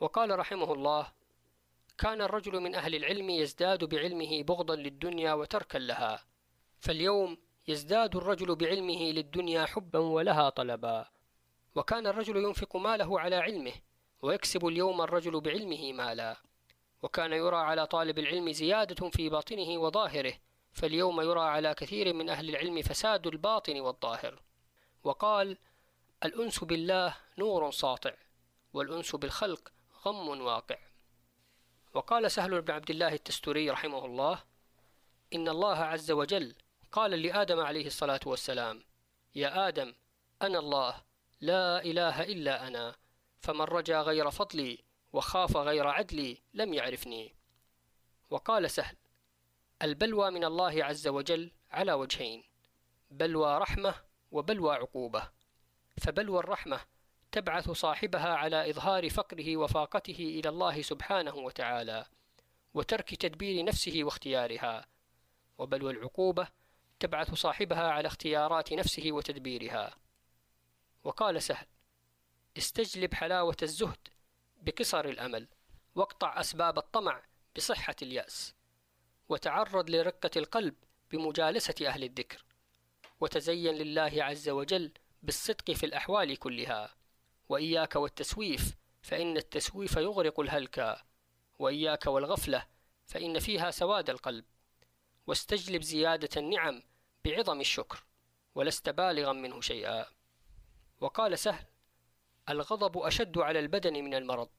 وقال 0.00 0.38
رحمه 0.38 0.72
الله 0.72 1.12
كان 1.98 2.22
الرجل 2.22 2.60
من 2.60 2.74
أهل 2.74 2.94
العلم 2.94 3.30
يزداد 3.30 3.84
بعلمه 3.84 4.42
بغضا 4.42 4.76
للدنيا 4.76 5.32
وتركا 5.32 5.78
لها 5.78 6.24
فاليوم 6.80 7.38
يزداد 7.68 8.16
الرجل 8.16 8.54
بعلمه 8.54 9.02
للدنيا 9.02 9.66
حبا 9.66 9.98
ولها 9.98 10.50
طلبا. 10.50 11.06
وكان 11.74 12.06
الرجل 12.06 12.36
ينفق 12.36 12.76
ماله 12.76 13.20
على 13.20 13.36
علمه 13.36 13.72
ويكسب 14.22 14.66
اليوم 14.66 15.00
الرجل 15.00 15.40
بعلمه 15.40 15.92
مالا. 15.92 16.36
وكان 17.02 17.32
يرى 17.32 17.56
على 17.56 17.86
طالب 17.86 18.18
العلم 18.18 18.52
زيادة 18.52 19.10
في 19.10 19.28
باطنه 19.28 19.78
وظاهره 19.78 20.34
فاليوم 20.72 21.20
يرى 21.20 21.40
على 21.40 21.74
كثير 21.74 22.12
من 22.12 22.28
أهل 22.28 22.48
العلم 22.48 22.82
فساد 22.82 23.26
الباطن 23.26 23.80
والظاهر. 23.80 24.42
وقال 25.04 25.58
الأنس 26.24 26.64
بالله 26.64 27.16
نور 27.38 27.70
ساطع 27.70 28.14
والأنس 28.72 29.16
بالخلق 29.16 29.72
غم 30.06 30.28
واقع. 30.40 30.78
وقال 31.94 32.30
سهل 32.30 32.62
بن 32.62 32.74
عبد 32.74 32.90
الله 32.90 33.12
التستوري 33.12 33.70
رحمه 33.70 34.04
الله 34.04 34.42
إن 35.34 35.48
الله 35.48 35.76
عز 35.76 36.10
وجل 36.10 36.54
قال 36.94 37.10
لآدم 37.10 37.60
عليه 37.60 37.86
الصلاة 37.86 38.20
والسلام 38.26 38.84
يا 39.34 39.68
آدم 39.68 39.94
أنا 40.42 40.58
الله 40.58 41.02
لا 41.40 41.84
إله 41.84 42.22
إلا 42.22 42.66
أنا 42.66 42.96
فمن 43.40 43.60
رجا 43.60 44.00
غير 44.00 44.30
فضلي 44.30 44.78
وخاف 45.12 45.56
غير 45.56 45.86
عدلي 45.86 46.42
لم 46.54 46.74
يعرفني. 46.74 47.34
وقال 48.30 48.70
سهل 48.70 48.96
البلوى 49.82 50.30
من 50.30 50.44
الله 50.44 50.84
عز 50.84 51.08
وجل 51.08 51.50
على 51.70 51.92
وجهين 51.92 52.44
بلوى 53.10 53.58
رحمة 53.58 53.94
وبلوى 54.30 54.74
عقوبة 54.74 55.30
فبلوى 55.98 56.38
الرحمة 56.38 56.80
تبعث 57.32 57.70
صاحبها 57.70 58.34
على 58.34 58.70
إظهار 58.70 59.10
فقره 59.10 59.56
وفاقته 59.56 60.40
إلى 60.40 60.48
الله 60.48 60.82
سبحانه 60.82 61.34
وتعالى 61.34 62.06
وترك 62.74 63.14
تدبير 63.14 63.64
نفسه 63.64 64.00
واختيارها 64.04 64.86
وبلوى 65.58 65.92
العقوبة 65.92 66.63
تبعث 67.00 67.34
صاحبها 67.34 67.90
على 67.90 68.06
اختيارات 68.06 68.72
نفسه 68.72 69.12
وتدبيرها. 69.12 69.96
وقال 71.04 71.42
سهل 71.42 71.66
استجلب 72.58 73.14
حلاوة 73.14 73.56
الزهد 73.62 74.08
بقصر 74.62 75.04
الأمل 75.04 75.48
واقطع 75.94 76.40
أسباب 76.40 76.78
الطمع 76.78 77.22
بصحة 77.56 77.96
اليأس 78.02 78.54
وتعرض 79.28 79.90
لرقة 79.90 80.30
القلب 80.36 80.74
بمجالسة 81.10 81.74
أهل 81.88 82.04
الذكر 82.04 82.44
وتزين 83.20 83.74
لله 83.74 84.12
عز 84.16 84.48
وجل 84.48 84.92
بالصدق 85.22 85.70
في 85.70 85.86
الأحوال 85.86 86.36
كلها. 86.36 86.94
وإياك 87.48 87.96
والتسويف 87.96 88.74
فإن 89.02 89.36
التسويف 89.36 89.96
يغرق 89.96 90.40
الهلكى 90.40 90.96
وإياك 91.58 92.06
والغفلة 92.06 92.66
فإن 93.06 93.38
فيها 93.38 93.70
سواد 93.70 94.10
القلب. 94.10 94.44
واستجلب 95.26 95.82
زيادة 95.82 96.28
النعم 96.36 96.82
بعظم 97.24 97.60
الشكر 97.60 98.04
ولست 98.54 98.88
بالغا 98.88 99.32
منه 99.32 99.60
شيئا. 99.60 100.06
وقال 101.00 101.38
سهل 101.38 101.64
الغضب 102.48 102.98
أشد 102.98 103.38
على 103.38 103.58
البدن 103.58 103.92
من 103.92 104.14
المرض 104.14 104.50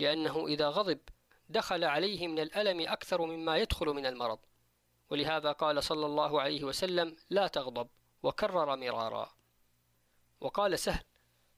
لأنه 0.00 0.46
إذا 0.46 0.68
غضب 0.68 0.98
دخل 1.48 1.84
عليه 1.84 2.28
من 2.28 2.38
الألم 2.38 2.88
أكثر 2.88 3.26
مما 3.26 3.56
يدخل 3.56 3.86
من 3.86 4.06
المرض. 4.06 4.38
ولهذا 5.10 5.52
قال 5.52 5.82
صلى 5.82 6.06
الله 6.06 6.40
عليه 6.40 6.64
وسلم 6.64 7.16
لا 7.30 7.46
تغضب 7.46 7.88
وكرر 8.22 8.76
مرارا. 8.76 9.34
وقال 10.40 10.78
سهل 10.78 11.04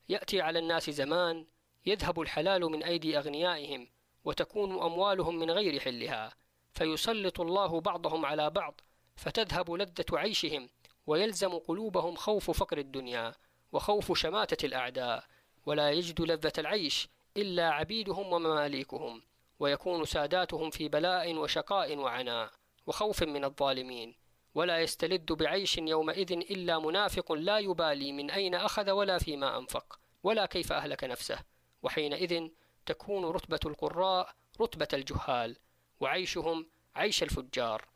يأتي 0.09 0.41
على 0.41 0.59
الناس 0.59 0.91
زمان 0.91 1.47
يذهب 1.87 2.21
الحلال 2.21 2.63
من 2.63 2.83
أيدي 2.83 3.19
أغنيائهم 3.19 3.89
وتكون 4.25 4.73
أموالهم 4.83 5.39
من 5.39 5.51
غير 5.51 5.81
حلها. 5.81 6.37
فيسلط 6.73 7.41
الله 7.41 7.81
بعضهم 7.81 8.27
على 8.27 8.51
بعض 8.51 8.81
فتذهب 9.17 9.71
لذة 9.71 10.05
عيشهم 10.13 10.69
ويلزم 11.07 11.59
قلوبهم 11.59 12.15
خوف 12.15 12.51
فقر 12.51 12.79
الدنيا 12.79 13.35
وخوف 13.73 14.19
شماتة 14.19 14.67
الأعداء 14.67 15.25
ولا 15.67 15.91
يجد 15.91 16.21
لذة 16.21 16.53
العيش 16.59 17.09
إلا 17.37 17.71
عبيدهم 17.71 18.33
ومماليكهم 18.33 19.23
ويكون 19.61 20.05
ساداتهم 20.05 20.71
في 20.71 20.89
بلاء 20.89 21.35
وشقاء 21.35 21.97
وعناء 21.97 22.51
وخوف 22.87 23.23
من 23.23 23.45
الظالمين 23.45 24.15
ولا 24.55 24.81
يستلذ 24.81 25.35
بعيش 25.35 25.79
يومئذ 25.79 26.33
إلا 26.33 26.79
منافق 26.79 27.33
لا 27.33 27.59
يبالي 27.59 28.13
من 28.13 28.31
أين 28.31 28.55
أخذ 28.55 28.91
ولا 28.91 29.19
فيما 29.19 29.59
أنفق 29.59 29.99
ولا 30.23 30.47
كيف 30.47 30.73
أهلك 30.73 31.05
نفسه 31.05 31.39
وحينئذ 31.83 32.49
تكون 32.87 33.25
رتبة 33.25 33.61
القراء 33.67 34.35
رتبة 34.61 34.89
الجهال. 34.93 35.57
وعيشهم 36.01 36.67
عيش 36.95 37.23
الفجار 37.23 37.89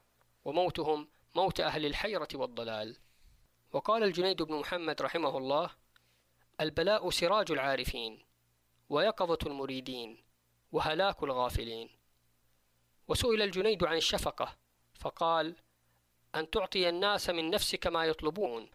وموتهم 0.44 1.08
موت 1.34 1.60
أهل 1.60 1.86
الحيرة 1.86 2.28
والضلال. 2.34 2.96
وقال 3.72 4.02
الجنيد 4.02 4.42
بن 4.42 4.54
محمد 4.54 5.02
رحمه 5.02 5.38
الله 5.38 5.70
البلاء 6.60 7.10
سراج 7.10 7.52
العارفين 7.52 8.22
ويقظة 8.88 9.38
المريدين 9.46 10.24
وهلاك 10.72 11.22
الغافلين. 11.22 11.90
وسئل 13.08 13.42
الجنيد 13.42 13.84
عن 13.84 13.96
الشفقة 13.96 14.56
فقال 14.94 15.56
أن 16.34 16.50
تعطي 16.50 16.88
الناس 16.88 17.30
من 17.30 17.50
نفسك 17.50 17.86
ما 17.86 18.04
يطلبون 18.04 18.70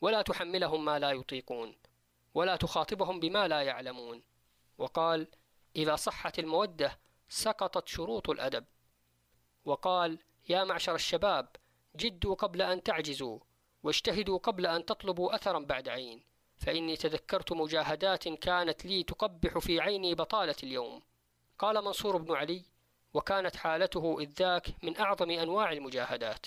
ولا 0.00 0.22
تحملهم 0.22 0.84
ما 0.84 0.98
لا 0.98 1.10
يطيقون 1.10 1.76
ولا 2.34 2.56
تخاطبهم 2.56 3.20
بما 3.20 3.48
لا 3.48 3.62
يعلمون. 3.62 4.22
وقال 4.78 5.28
إذا 5.76 5.96
صحت 5.96 6.38
المودة 6.38 6.98
سقطت 7.32 7.88
شروط 7.88 8.30
الأدب. 8.30 8.64
وقال 9.64 10.18
يا 10.48 10.64
معشر 10.64 10.94
الشباب 10.94 11.48
جدوا 11.96 12.34
قبل 12.34 12.62
أن 12.62 12.82
تعجزوا 12.82 13.38
واجتهدوا 13.82 14.38
قبل 14.38 14.66
أن 14.66 14.86
تطلبوا 14.86 15.34
أثرا 15.34 15.58
بعد 15.58 15.88
عين 15.88 16.22
فإني 16.56 16.96
تذكرت 16.96 17.52
مجاهدات 17.52 18.28
كانت 18.28 18.84
لي 18.84 19.02
تقبح 19.02 19.58
في 19.58 19.80
عيني 19.80 20.14
بطالة 20.14 20.54
اليوم. 20.62 21.02
قال 21.58 21.84
منصور 21.84 22.16
بن 22.16 22.34
علي 22.34 22.62
وكانت 23.14 23.56
حالته 23.56 24.20
إذ 24.20 24.28
ذاك 24.30 24.74
من 24.82 24.98
أعظم 24.98 25.30
أنواع 25.30 25.72
المجاهدات. 25.72 26.46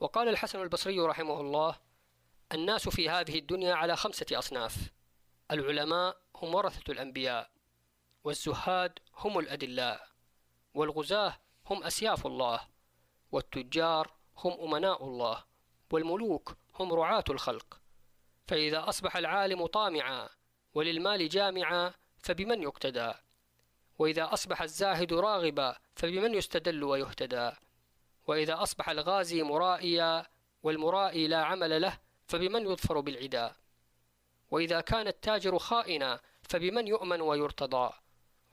وقال 0.00 0.28
الحسن 0.28 0.62
البصري 0.62 1.00
رحمه 1.00 1.40
الله 1.40 1.78
الناس 2.52 2.88
في 2.88 3.10
هذه 3.10 3.38
الدنيا 3.38 3.74
على 3.74 3.96
خمسة 3.96 4.26
أصناف 4.32 4.90
العلماء 5.50 6.16
هم 6.36 6.54
ورثة 6.54 6.92
الأنبياء 6.92 7.61
والزهاد 8.24 8.98
هم 9.16 9.38
الأدلاء 9.38 10.08
والغزاة 10.74 11.38
هم 11.66 11.84
أسياف 11.84 12.26
الله 12.26 12.60
والتجار 13.32 14.12
هم 14.36 14.52
أمناء 14.52 15.04
الله 15.04 15.44
والملوك 15.90 16.56
هم 16.74 16.92
رعاة 16.92 17.24
الخلق. 17.30 17.80
فإذا 18.46 18.88
أصبح 18.88 19.16
العالم 19.16 19.66
طامعا 19.66 20.28
وللمال 20.74 21.28
جامعا 21.28 21.94
فبمن 22.18 22.62
يقتدى؟ 22.62 23.12
وإذا 23.98 24.32
أصبح 24.32 24.62
الزاهد 24.62 25.12
راغبا 25.12 25.76
فبمن 25.94 26.34
يستدل 26.34 26.84
ويهتدى؟ 26.84 27.52
وإذا 28.26 28.62
أصبح 28.62 28.88
الغازي 28.88 29.42
مرائيا 29.42 30.26
والمرائي 30.62 31.26
لا 31.26 31.44
عمل 31.44 31.82
له 31.82 31.98
فبمن 32.26 32.62
يظفر 32.62 33.00
بالعدا؟ 33.00 33.52
وإذا 34.50 34.80
كان 34.80 35.06
التاجر 35.06 35.58
خائنا 35.58 36.20
فبمن 36.42 36.86
يؤمن 36.86 37.20
ويرتضى؟ 37.20 37.92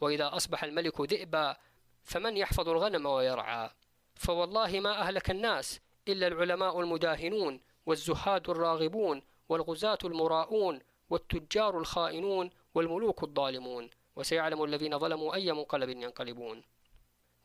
وإذا 0.02 0.36
أصبح 0.36 0.64
الملك 0.64 1.02
ذئبا 1.02 1.58
فمن 2.04 2.38
يحفظ 2.38 2.70
الغنم 2.70 3.06
ويرعى؟ 3.06 3.70
فوالله 4.16 4.80
ما 4.80 5.02
أهلك 5.02 5.32
الناس 5.32 5.80
إلا 6.08 6.28
العلماء 6.28 6.80
المداهنون 6.80 7.62
والزهاد 7.86 8.50
الراغبون 8.50 9.22
والغزاة 9.50 9.98
المراؤون 10.04 10.80
والتجار 11.10 11.78
الخائنون 11.78 12.50
والملوك 12.74 13.24
الظالمون. 13.24 13.90
وسيعلم 14.16 14.64
الذين 14.64 15.00
ظلموا 15.00 15.36
أي 15.36 15.52
منقلب 15.52 15.90
ينقلبون. 15.90 16.64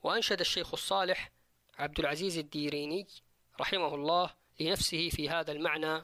وأنشد 0.02 0.40
الشيخ 0.40 0.72
الصالح 0.72 1.30
عبد 1.78 2.00
العزيز 2.00 2.38
الديريني 2.38 3.06
رحمه 3.60 3.94
الله 3.94 4.30
لنفسه 4.60 5.08
في 5.08 5.28
هذا 5.28 5.52
المعنى 5.52 6.02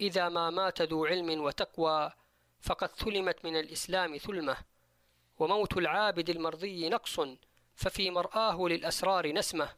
إذا 0.00 0.28
ما 0.28 0.50
مات 0.50 0.82
ذو 0.82 1.04
علم 1.06 1.40
وتقوى 1.40 2.12
فقد 2.60 2.88
ثلمت 2.88 3.44
من 3.44 3.56
الإسلام 3.56 4.16
ثلمة 4.16 4.56
وموت 5.38 5.76
العابد 5.76 6.30
المرضي 6.30 6.88
نقص 6.88 7.20
ففي 7.74 8.10
مرآه 8.10 8.68
للأسرار 8.68 9.32
نسمة. 9.32 9.68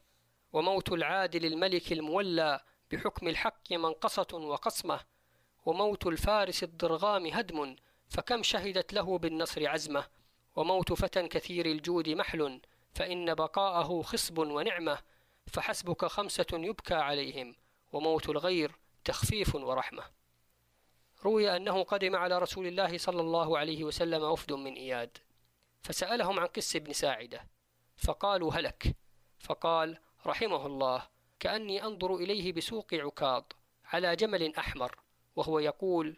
وموت 0.53 0.93
العادل 0.93 1.45
الملك 1.45 1.93
المولى 1.93 2.61
بحكم 2.91 3.29
الحق 3.29 3.73
منقصة 3.73 4.29
وقصمة. 4.33 5.01
وموت 5.67 6.07
الفارس 6.07 6.63
الضرغام 6.63 7.27
هدم 7.27 7.77
فكم 8.09 8.43
شهدت 8.43 8.93
له 8.93 9.19
بالنصر 9.19 9.69
عزمة. 9.69 10.07
وموت 10.57 10.93
فتى 10.93 11.29
كثير 11.29 11.67
الجود 11.67 12.09
محل 12.09 12.61
فإن 12.95 13.35
بقاءه 13.35 14.03
خصب 14.03 14.39
ونعمة. 14.39 14.99
فحسبك 15.47 16.05
خمسة 16.05 16.47
يبكى 16.53 16.95
عليهم 16.95 17.55
وموت 17.93 18.29
الغير 18.29 18.73
تخفيف 19.05 19.55
ورحمة. 19.55 20.03
روي 21.25 21.57
أنه 21.57 21.83
قدم 21.83 22.17
على 22.17 22.39
رسول 22.39 22.67
الله 22.67 22.99
صلى 22.99 23.21
الله 23.21 23.59
عليه 23.59 23.85
وسلم 23.85 24.23
وفد 24.23 24.53
من 24.53 24.75
إياد. 24.75 25.19
فسألهم 25.89 26.41
عن 26.41 26.47
قس 26.47 26.76
بن 26.76 26.93
ساعدة 26.93 27.49
فقالوا 27.97 28.55
هلك. 28.55 28.97
فقال 29.39 29.99
رحمه 30.26 30.66
الله 30.66 31.09
كأني 31.41 31.84
أنظر 31.84 32.14
إليه 32.14 32.53
بسوق 32.53 32.95
عكاظ 32.95 33.45
على 33.84 34.16
جمل 34.16 34.57
أحمر 34.57 34.99
وهو 35.36 35.59
يقول 35.59 36.16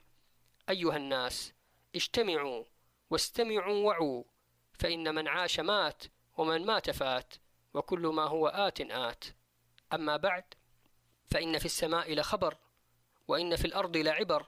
أيها 0.68 0.96
الناس 0.96 1.52
اجتمعوا 1.94 2.64
واستمعوا 3.10 3.86
وعوا 3.86 4.24
فإن 4.72 5.14
من 5.14 5.28
عاش 5.28 5.60
مات 5.60 6.02
ومن 6.36 6.66
مات 6.66 6.90
فات 6.90 7.34
وكل 7.74 8.06
ما 8.06 8.24
هو 8.24 8.48
آت 8.48 8.80
آت. 8.80 9.24
أما 9.92 10.16
بعد 10.16 10.44
فإن 11.26 11.58
في 11.58 11.64
السماء 11.66 12.14
لخبر 12.14 12.56
وإن 13.28 13.56
في 13.56 13.64
الأرض 13.64 13.96
لعبر 13.96 14.46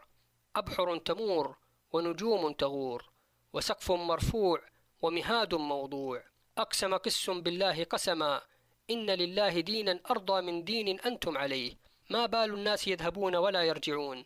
أبحر 0.57 0.97
تمور 0.97 1.57
ونجوم 1.93 2.53
تغور 2.53 3.11
وسقف 3.53 3.93
مرفوع 3.93 4.72
ومهاد 5.03 5.55
موضوع. 5.55 6.23
أقسم 6.59 6.95
قس 6.95 7.31
بالله 7.31 7.85
قسما. 7.85 8.43
إن 8.91 9.11
لله 9.11 9.61
دينا 9.61 10.01
أرضى 10.11 10.41
من 10.41 10.65
دين 10.65 11.01
أنتم 11.01 11.39
عليه. 11.39 11.77
ما 12.11 12.27
بال 12.27 12.55
الناس 12.55 12.89
يذهبون 12.89 13.37
ولا 13.37 13.63
يرجعون. 13.63 14.25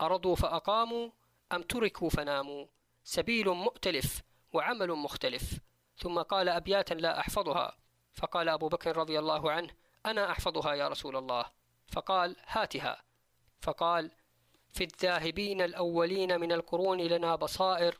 أرضوا 0.00 0.36
فأقاموا 0.36 1.10
أم 1.52 1.62
تركوا 1.62 2.10
فناموا. 2.10 2.66
سبيل 3.04 3.48
مؤتلف 3.48 4.22
وعمل 4.52 4.90
مختلف. 4.90 5.58
ثم 5.98 6.22
قال 6.22 6.48
أبياتا 6.48 6.94
لا 6.94 7.20
أحفظها. 7.20 7.76
فقال 8.12 8.48
أبو 8.48 8.68
بكر 8.68 8.96
رضي 8.96 9.18
الله 9.18 9.50
عنه 9.50 9.70
أنا 10.06 10.30
أحفظها 10.30 10.74
يا 10.74 10.88
رسول 10.88 11.16
الله. 11.16 11.44
فقال 11.92 12.36
هاتها. 12.46 13.02
فقال 13.60 14.10
في 14.72 14.84
الذاهبين 14.84 15.60
الأولين 15.62 16.40
من 16.40 16.52
القرون 16.52 17.00
لنا 17.00 17.36
بصائر 17.36 17.98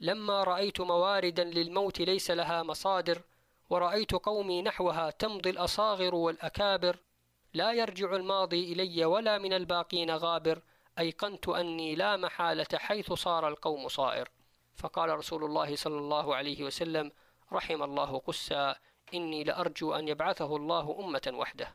لما 0.00 0.44
رأيت 0.44 0.80
مواردا 0.80 1.44
للموت 1.44 2.00
ليس 2.00 2.30
لها 2.30 2.62
مصادر 2.62 3.22
ورأيت 3.70 4.12
قومي 4.12 4.62
نحوها 4.62 5.10
تمضي 5.10 5.50
الأصاغر 5.50 6.14
والأكابر. 6.14 6.98
لا 7.54 7.72
يرجع 7.72 8.16
الماضي 8.16 8.72
إلي 8.72 9.04
ولا 9.04 9.38
من 9.38 9.52
الباقين 9.52 10.10
غابر 10.10 10.62
أيقنت 10.98 11.48
أني 11.48 11.94
لا 11.94 12.16
محالة 12.16 12.66
حيث 12.74 13.12
صار 13.12 13.48
القوم 13.48 13.88
صائر. 13.88 14.30
فقال 14.74 15.10
رسول 15.10 15.44
الله 15.44 15.76
صلى 15.76 15.98
الله 15.98 16.34
عليه 16.34 16.64
وسلم 16.64 17.12
رحم 17.52 17.82
الله 17.82 18.18
قسا 18.18 18.76
إني 19.14 19.44
لأرجو 19.44 19.94
أن 19.94 20.08
يبعثه 20.08 20.56
الله 20.56 20.96
أمة 21.00 21.32
وحده. 21.34 21.74